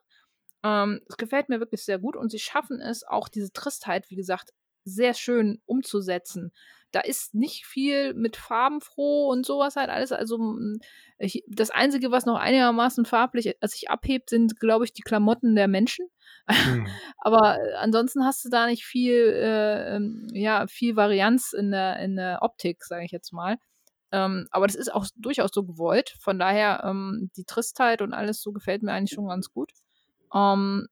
Ähm, 0.63 1.01
es 1.09 1.17
gefällt 1.17 1.49
mir 1.49 1.59
wirklich 1.59 1.83
sehr 1.83 1.99
gut 1.99 2.15
und 2.15 2.31
sie 2.31 2.39
schaffen 2.39 2.79
es 2.79 3.03
auch 3.03 3.27
diese 3.27 3.51
Tristheit, 3.51 4.09
wie 4.09 4.15
gesagt, 4.15 4.53
sehr 4.85 5.13
schön 5.13 5.61
umzusetzen. 5.65 6.51
Da 6.91 6.99
ist 6.99 7.33
nicht 7.33 7.65
viel 7.65 8.13
mit 8.13 8.37
farbenfroh 8.37 9.27
und 9.29 9.45
sowas 9.45 9.75
halt 9.75 9.89
alles. 9.89 10.11
Also 10.11 10.55
ich, 11.17 11.43
das 11.47 11.71
Einzige, 11.71 12.11
was 12.11 12.25
noch 12.25 12.37
einigermaßen 12.37 13.05
farblich 13.05 13.55
als 13.61 13.71
sich 13.71 13.89
abhebt, 13.89 14.29
sind, 14.29 14.59
glaube 14.59 14.85
ich, 14.85 14.93
die 14.93 15.01
Klamotten 15.01 15.55
der 15.55 15.67
Menschen. 15.67 16.07
Hm. 16.47 16.87
Aber 17.17 17.57
äh, 17.59 17.73
ansonsten 17.75 18.23
hast 18.23 18.45
du 18.45 18.49
da 18.49 18.67
nicht 18.67 18.85
viel, 18.85 19.13
äh, 19.13 19.95
ähm, 19.95 20.27
ja, 20.33 20.67
viel 20.67 20.95
Varianz 20.95 21.53
in 21.53 21.71
der, 21.71 21.97
in 21.99 22.15
der 22.15 22.39
Optik, 22.41 22.83
sage 22.83 23.05
ich 23.05 23.11
jetzt 23.11 23.33
mal. 23.33 23.57
Ähm, 24.11 24.47
aber 24.51 24.67
das 24.67 24.75
ist 24.75 24.93
auch 24.93 25.07
durchaus 25.15 25.49
so 25.51 25.63
gewollt. 25.63 26.15
Von 26.19 26.37
daher, 26.37 26.83
ähm, 26.85 27.31
die 27.35 27.45
Tristheit 27.45 28.03
und 28.03 28.13
alles 28.13 28.43
so 28.43 28.51
gefällt 28.51 28.83
mir 28.83 28.91
eigentlich 28.91 29.15
schon 29.15 29.27
ganz 29.27 29.51
gut. 29.51 29.71
Ähm, 30.33 30.87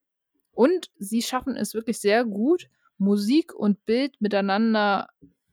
und 0.52 0.92
sie 0.98 1.22
schaffen 1.22 1.56
es 1.56 1.74
wirklich 1.74 2.00
sehr 2.00 2.26
gut, 2.26 2.70
Musik 2.98 3.54
und 3.54 3.86
Bild 3.86 4.20
miteinander 4.22 5.08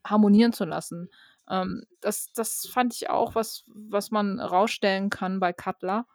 harmonieren 0.05 0.53
zu 0.53 0.65
lassen. 0.65 1.09
Ähm, 1.49 1.85
das, 2.01 2.33
das 2.35 2.69
fand 2.71 2.95
ich 2.95 3.11
auch 3.11 3.35
was, 3.35 3.65
was 3.69 4.11
man 4.11 4.39
rausstellen 4.41 5.11
kann 5.11 5.41
bei 5.41 5.53
Cutler. 5.53 6.07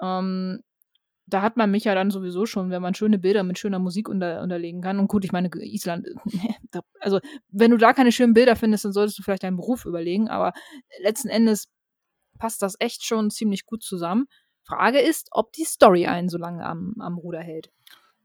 Ähm, 0.00 0.62
da 1.26 1.42
hat 1.42 1.56
man 1.56 1.70
mich 1.70 1.84
ja 1.84 1.94
dann 1.94 2.10
sowieso 2.10 2.44
schon, 2.44 2.70
wenn 2.70 2.82
man 2.82 2.94
schöne 2.94 3.18
Bilder 3.18 3.44
mit 3.44 3.58
schöner 3.58 3.78
Musik 3.78 4.08
unter, 4.08 4.42
unterlegen 4.42 4.82
kann. 4.82 4.98
Und 4.98 5.08
gut, 5.08 5.24
ich 5.24 5.32
meine, 5.32 5.48
Island, 5.54 6.08
also 7.00 7.20
wenn 7.48 7.70
du 7.70 7.76
da 7.76 7.92
keine 7.92 8.10
schönen 8.12 8.34
Bilder 8.34 8.56
findest, 8.56 8.84
dann 8.84 8.92
solltest 8.92 9.18
du 9.18 9.22
vielleicht 9.22 9.44
deinen 9.44 9.56
Beruf 9.56 9.84
überlegen. 9.84 10.28
Aber 10.28 10.52
letzten 11.02 11.28
Endes 11.28 11.68
passt 12.38 12.62
das 12.62 12.74
echt 12.80 13.04
schon 13.04 13.30
ziemlich 13.30 13.64
gut 13.64 13.82
zusammen. 13.82 14.26
Frage 14.70 15.00
ist, 15.00 15.28
ob 15.32 15.52
die 15.52 15.64
Story 15.64 16.06
einen 16.06 16.28
so 16.28 16.38
lange 16.38 16.64
am, 16.64 16.94
am 16.98 17.18
Ruder 17.18 17.40
hält. 17.40 17.70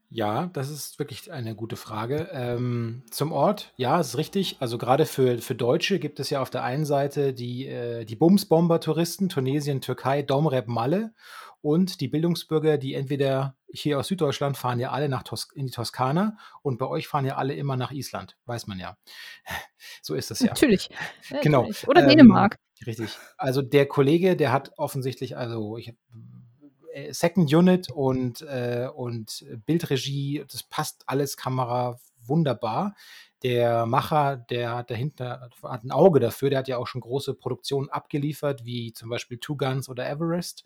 Ja, 0.08 0.46
das 0.52 0.70
ist 0.70 0.98
wirklich 1.00 1.32
eine 1.32 1.56
gute 1.56 1.76
Frage. 1.76 2.28
Ähm, 2.32 3.02
zum 3.10 3.32
Ort, 3.32 3.72
ja, 3.76 3.98
ist 3.98 4.16
richtig. 4.16 4.56
Also 4.60 4.78
gerade 4.78 5.04
für, 5.04 5.38
für 5.38 5.56
Deutsche 5.56 5.98
gibt 5.98 6.20
es 6.20 6.30
ja 6.30 6.40
auf 6.40 6.50
der 6.50 6.62
einen 6.62 6.84
Seite 6.84 7.32
die, 7.32 7.66
äh, 7.66 8.04
die 8.04 8.14
Bumsbomber-Touristen, 8.14 9.28
Tunesien, 9.28 9.80
Türkei, 9.80 10.22
Domrep, 10.22 10.68
Malle 10.68 11.12
und 11.60 12.00
die 12.00 12.06
Bildungsbürger, 12.06 12.78
die 12.78 12.94
entweder 12.94 13.56
hier 13.68 13.98
aus 13.98 14.06
Süddeutschland 14.06 14.56
fahren 14.56 14.78
ja 14.78 14.92
alle 14.92 15.08
nach 15.08 15.24
Tos 15.24 15.48
in 15.54 15.66
die 15.66 15.72
Toskana 15.72 16.36
und 16.62 16.78
bei 16.78 16.86
euch 16.86 17.08
fahren 17.08 17.24
ja 17.24 17.36
alle 17.36 17.54
immer 17.54 17.76
nach 17.76 17.90
Island, 17.90 18.36
weiß 18.46 18.68
man 18.68 18.78
ja. 18.78 18.96
So 20.02 20.14
ist 20.14 20.30
das 20.30 20.40
ja. 20.40 20.48
Natürlich. 20.48 20.88
genau. 21.42 21.62
Natürlich. 21.62 21.88
Oder 21.88 22.02
ähm, 22.02 22.08
Dänemark. 22.08 22.58
Richtig. 22.86 23.18
Also 23.36 23.62
der 23.62 23.86
Kollege, 23.86 24.36
der 24.36 24.52
hat 24.52 24.72
offensichtlich, 24.76 25.36
also 25.36 25.76
ich 25.76 25.88
äh, 25.88 25.94
Second 27.10 27.52
Unit 27.52 27.90
und, 27.90 28.42
äh, 28.42 28.88
und 28.94 29.44
Bildregie, 29.66 30.44
das 30.50 30.62
passt 30.62 31.04
alles, 31.06 31.36
Kamera 31.36 31.98
wunderbar. 32.28 32.94
Der 33.42 33.86
Macher, 33.86 34.36
der 34.36 34.76
hat 34.76 34.90
dahinter 34.90 35.50
hat 35.62 35.84
ein 35.84 35.92
Auge 35.92 36.20
dafür, 36.20 36.50
der 36.50 36.60
hat 36.60 36.68
ja 36.68 36.78
auch 36.78 36.86
schon 36.86 37.02
große 37.02 37.34
Produktionen 37.34 37.90
abgeliefert, 37.90 38.64
wie 38.64 38.92
zum 38.92 39.10
Beispiel 39.10 39.38
Two 39.38 39.56
Guns 39.56 39.88
oder 39.88 40.08
Everest. 40.08 40.64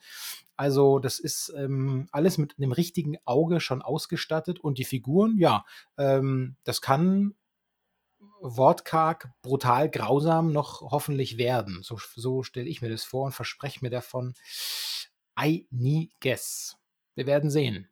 Also, 0.57 0.99
das 0.99 1.19
ist 1.19 1.53
ähm, 1.57 2.09
alles 2.13 2.39
mit 2.39 2.55
dem 2.59 2.73
richtigen 2.73 3.17
Auge 3.25 3.61
schon 3.61 3.83
ausgestattet 3.83 4.61
und 4.61 4.79
die 4.79 4.85
Figuren, 4.85 5.37
ja, 5.39 5.65
ähm, 5.99 6.57
das 6.65 6.81
kann 6.81 7.35
wortkarg, 8.41 9.31
brutal, 9.43 9.91
grausam 9.91 10.53
noch 10.53 10.81
hoffentlich 10.81 11.39
werden. 11.39 11.81
So, 11.83 11.99
so 12.15 12.43
stelle 12.43 12.69
ich 12.69 12.83
mir 12.83 12.89
das 12.89 13.05
vor 13.05 13.27
und 13.27 13.33
verspreche 13.33 13.81
mir 13.83 13.91
davon 13.91 14.35
einiges. 15.41 16.77
Wir 17.15 17.27
werden 17.27 17.51
sehen. 17.51 17.89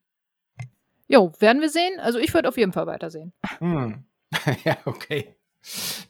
Jo, 1.06 1.32
werden 1.38 1.62
wir 1.62 1.70
sehen. 1.70 1.98
Also 2.00 2.18
ich 2.18 2.34
würde 2.34 2.48
auf 2.48 2.58
jeden 2.58 2.72
Fall 2.72 2.86
weitersehen. 2.86 3.32
Hm. 3.58 4.04
ja, 4.64 4.76
okay. 4.84 5.34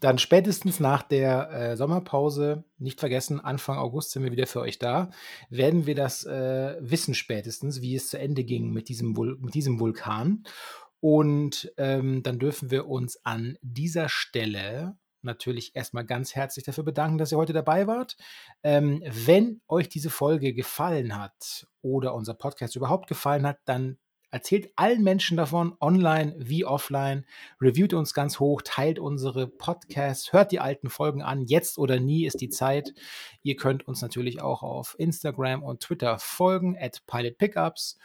Dann 0.01 0.19
spätestens 0.19 0.79
nach 0.79 1.03
der 1.03 1.51
äh, 1.51 1.77
Sommerpause, 1.77 2.65
nicht 2.79 3.01
vergessen, 3.01 3.41
Anfang 3.41 3.79
August 3.79 4.11
sind 4.11 4.23
wir 4.23 4.33
wieder 4.33 4.47
für 4.47 4.61
euch 4.61 4.79
da, 4.79 5.11
werden 5.49 5.87
wir 5.87 5.95
das 5.95 6.25
äh, 6.25 6.77
wissen 6.81 7.15
spätestens, 7.15 7.81
wie 7.81 7.95
es 7.95 8.09
zu 8.09 8.19
Ende 8.19 8.45
ging 8.45 8.71
mit 8.73 8.89
diesem, 8.89 9.17
Vul 9.17 9.39
mit 9.41 9.55
diesem 9.55 9.81
Vulkan. 9.81 10.45
Und 11.01 11.73
ähm, 11.77 12.23
dann 12.23 12.39
dürfen 12.39 12.71
wir 12.71 12.89
uns 12.89 13.25
an 13.25 13.57
dieser 13.63 14.09
Stelle 14.09 14.99
natürlich 15.23 15.75
erstmal 15.75 16.05
ganz 16.05 16.35
herzlich 16.35 16.65
dafür 16.65 16.85
bedanken, 16.85 17.19
dass 17.19 17.33
ihr 17.33 17.39
heute 17.39 17.53
dabei 17.53 17.87
wart. 17.87 18.17
Ähm, 18.63 19.03
wenn 19.07 19.61
euch 19.69 19.89
diese 19.89 20.11
Folge 20.11 20.53
gefallen 20.53 21.19
hat 21.19 21.67
oder 21.83 22.15
unser 22.15 22.35
Podcast 22.35 22.77
überhaupt 22.77 23.09
gefallen 23.09 23.47
hat, 23.47 23.59
dann 23.65 23.99
Erzählt 24.31 24.71
allen 24.77 25.03
Menschen 25.03 25.39
davon, 25.39 25.75
online 25.81 26.35
wie 26.37 26.67
offline. 26.67 27.25
Reviewt 27.63 27.95
uns 27.95 28.13
ganz 28.13 28.39
hoch, 28.39 28.61
teilt 28.63 28.99
unsere 28.99 29.47
Podcasts, 29.47 30.35
hört 30.35 30.53
die 30.53 30.61
alten 30.61 30.91
Folgen 30.91 31.23
an. 31.23 31.47
Jetzt 31.47 31.79
oder 31.79 31.99
nie 31.99 32.27
ist 32.27 32.43
die 32.43 32.51
Zeit. 32.51 32.93
Ihr 33.43 33.57
könnt 33.57 33.89
uns 33.89 34.03
natürlich 34.03 34.43
auch 34.43 34.63
auf 34.63 34.97
Instagram 34.99 35.63
und 35.63 35.81
Twitter 35.81 36.19
folgen, 36.19 36.77
at 36.79 37.07
pilotpickups. 37.07 37.99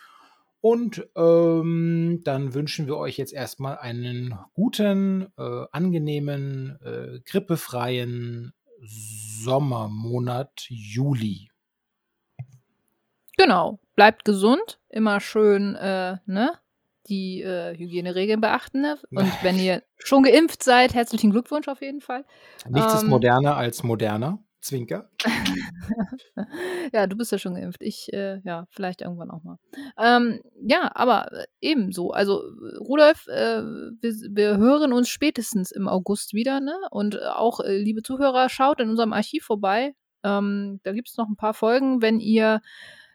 Und 0.65 1.05
ähm, 1.17 2.21
dann 2.23 2.53
wünschen 2.53 2.87
wir 2.87 2.95
euch 2.95 3.17
jetzt 3.17 3.33
erstmal 3.33 3.79
einen 3.79 4.33
guten, 4.53 5.27
äh, 5.37 5.65
angenehmen, 5.73 6.79
äh, 6.81 7.19
grippefreien 7.29 8.53
Sommermonat 8.79 10.67
Juli. 10.69 11.49
Genau. 13.35 13.81
Bleibt 13.95 14.23
gesund, 14.23 14.79
immer 14.87 15.19
schön, 15.19 15.75
äh, 15.75 16.19
ne? 16.27 16.57
Die 17.07 17.41
äh, 17.41 17.77
Hygieneregeln 17.77 18.39
beachten. 18.39 18.79
Ne? 18.83 18.97
Und 19.11 19.29
wenn 19.43 19.59
ihr 19.59 19.83
schon 19.97 20.23
geimpft 20.23 20.63
seid, 20.63 20.93
herzlichen 20.93 21.31
Glückwunsch 21.31 21.67
auf 21.67 21.81
jeden 21.81 21.99
Fall. 21.99 22.23
Nichts 22.69 22.93
ähm, 22.93 22.99
ist 22.99 23.07
moderner 23.07 23.57
als 23.57 23.83
moderner. 23.83 24.39
Zwinker. 24.63 25.09
ja, 26.93 27.05
du 27.05 27.17
bist 27.17 27.31
ja 27.31 27.37
schon 27.37 27.55
geimpft. 27.55 27.81
Ich, 27.81 28.11
äh, 28.13 28.39
ja, 28.43 28.65
vielleicht 28.69 29.01
irgendwann 29.01 29.29
auch 29.29 29.43
mal. 29.43 29.57
Ähm, 29.97 30.41
ja, 30.61 30.89
aber 30.95 31.31
äh, 31.33 31.45
ebenso. 31.61 32.11
Also, 32.11 32.41
Rudolf, 32.79 33.27
äh, 33.27 33.61
wir, 33.61 34.13
wir, 34.31 34.57
hören 34.57 34.93
uns 34.93 35.09
spätestens 35.09 35.71
im 35.71 35.87
August 35.87 36.33
wieder, 36.33 36.61
ne? 36.61 36.75
Und 36.91 37.15
äh, 37.15 37.25
auch, 37.25 37.59
äh, 37.59 37.77
liebe 37.77 38.03
Zuhörer, 38.03 38.47
schaut 38.49 38.79
in 38.79 38.89
unserem 38.89 39.13
Archiv 39.13 39.43
vorbei. 39.43 39.95
Ähm, 40.23 40.79
da 40.83 40.93
gibt 40.93 41.09
es 41.09 41.17
noch 41.17 41.27
ein 41.27 41.35
paar 41.35 41.53
Folgen, 41.53 42.01
wenn 42.01 42.19
ihr 42.19 42.61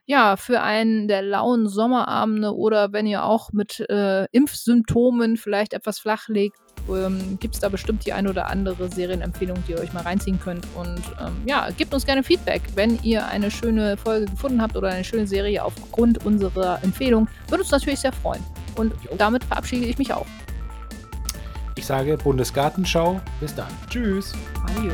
ja, 0.08 0.36
für 0.36 0.62
einen 0.62 1.06
der 1.06 1.20
lauen 1.20 1.68
Sommerabende 1.68 2.56
oder 2.56 2.94
wenn 2.94 3.06
ihr 3.06 3.24
auch 3.24 3.52
mit 3.52 3.80
äh, 3.90 4.24
Impfsymptomen 4.32 5.36
vielleicht 5.36 5.74
etwas 5.74 5.98
flach 5.98 6.28
legt, 6.28 6.56
ähm, 6.96 7.38
gibt 7.40 7.54
es 7.54 7.60
da 7.60 7.68
bestimmt 7.68 8.04
die 8.06 8.12
eine 8.12 8.30
oder 8.30 8.48
andere 8.48 8.90
Serienempfehlung, 8.90 9.62
die 9.66 9.72
ihr 9.72 9.80
euch 9.80 9.92
mal 9.92 10.02
reinziehen 10.02 10.40
könnt. 10.40 10.66
Und 10.74 11.02
ähm, 11.20 11.36
ja, 11.46 11.68
gebt 11.76 11.92
uns 11.94 12.06
gerne 12.06 12.22
Feedback, 12.22 12.62
wenn 12.74 12.98
ihr 13.02 13.26
eine 13.26 13.50
schöne 13.50 13.96
Folge 13.96 14.26
gefunden 14.26 14.62
habt 14.62 14.76
oder 14.76 14.88
eine 14.88 15.04
schöne 15.04 15.26
Serie 15.26 15.64
aufgrund 15.64 16.24
unserer 16.24 16.82
Empfehlung. 16.82 17.28
Würde 17.48 17.62
uns 17.62 17.70
natürlich 17.70 18.00
sehr 18.00 18.12
freuen. 18.12 18.42
Und 18.76 18.92
jo. 19.04 19.16
damit 19.16 19.44
verabschiede 19.44 19.86
ich 19.86 19.98
mich 19.98 20.12
auch. 20.12 20.26
Ich 21.76 21.86
sage 21.86 22.16
Bundesgartenschau. 22.16 23.20
Bis 23.40 23.54
dann. 23.54 23.68
Tschüss. 23.88 24.32
Adieu. 24.66 24.92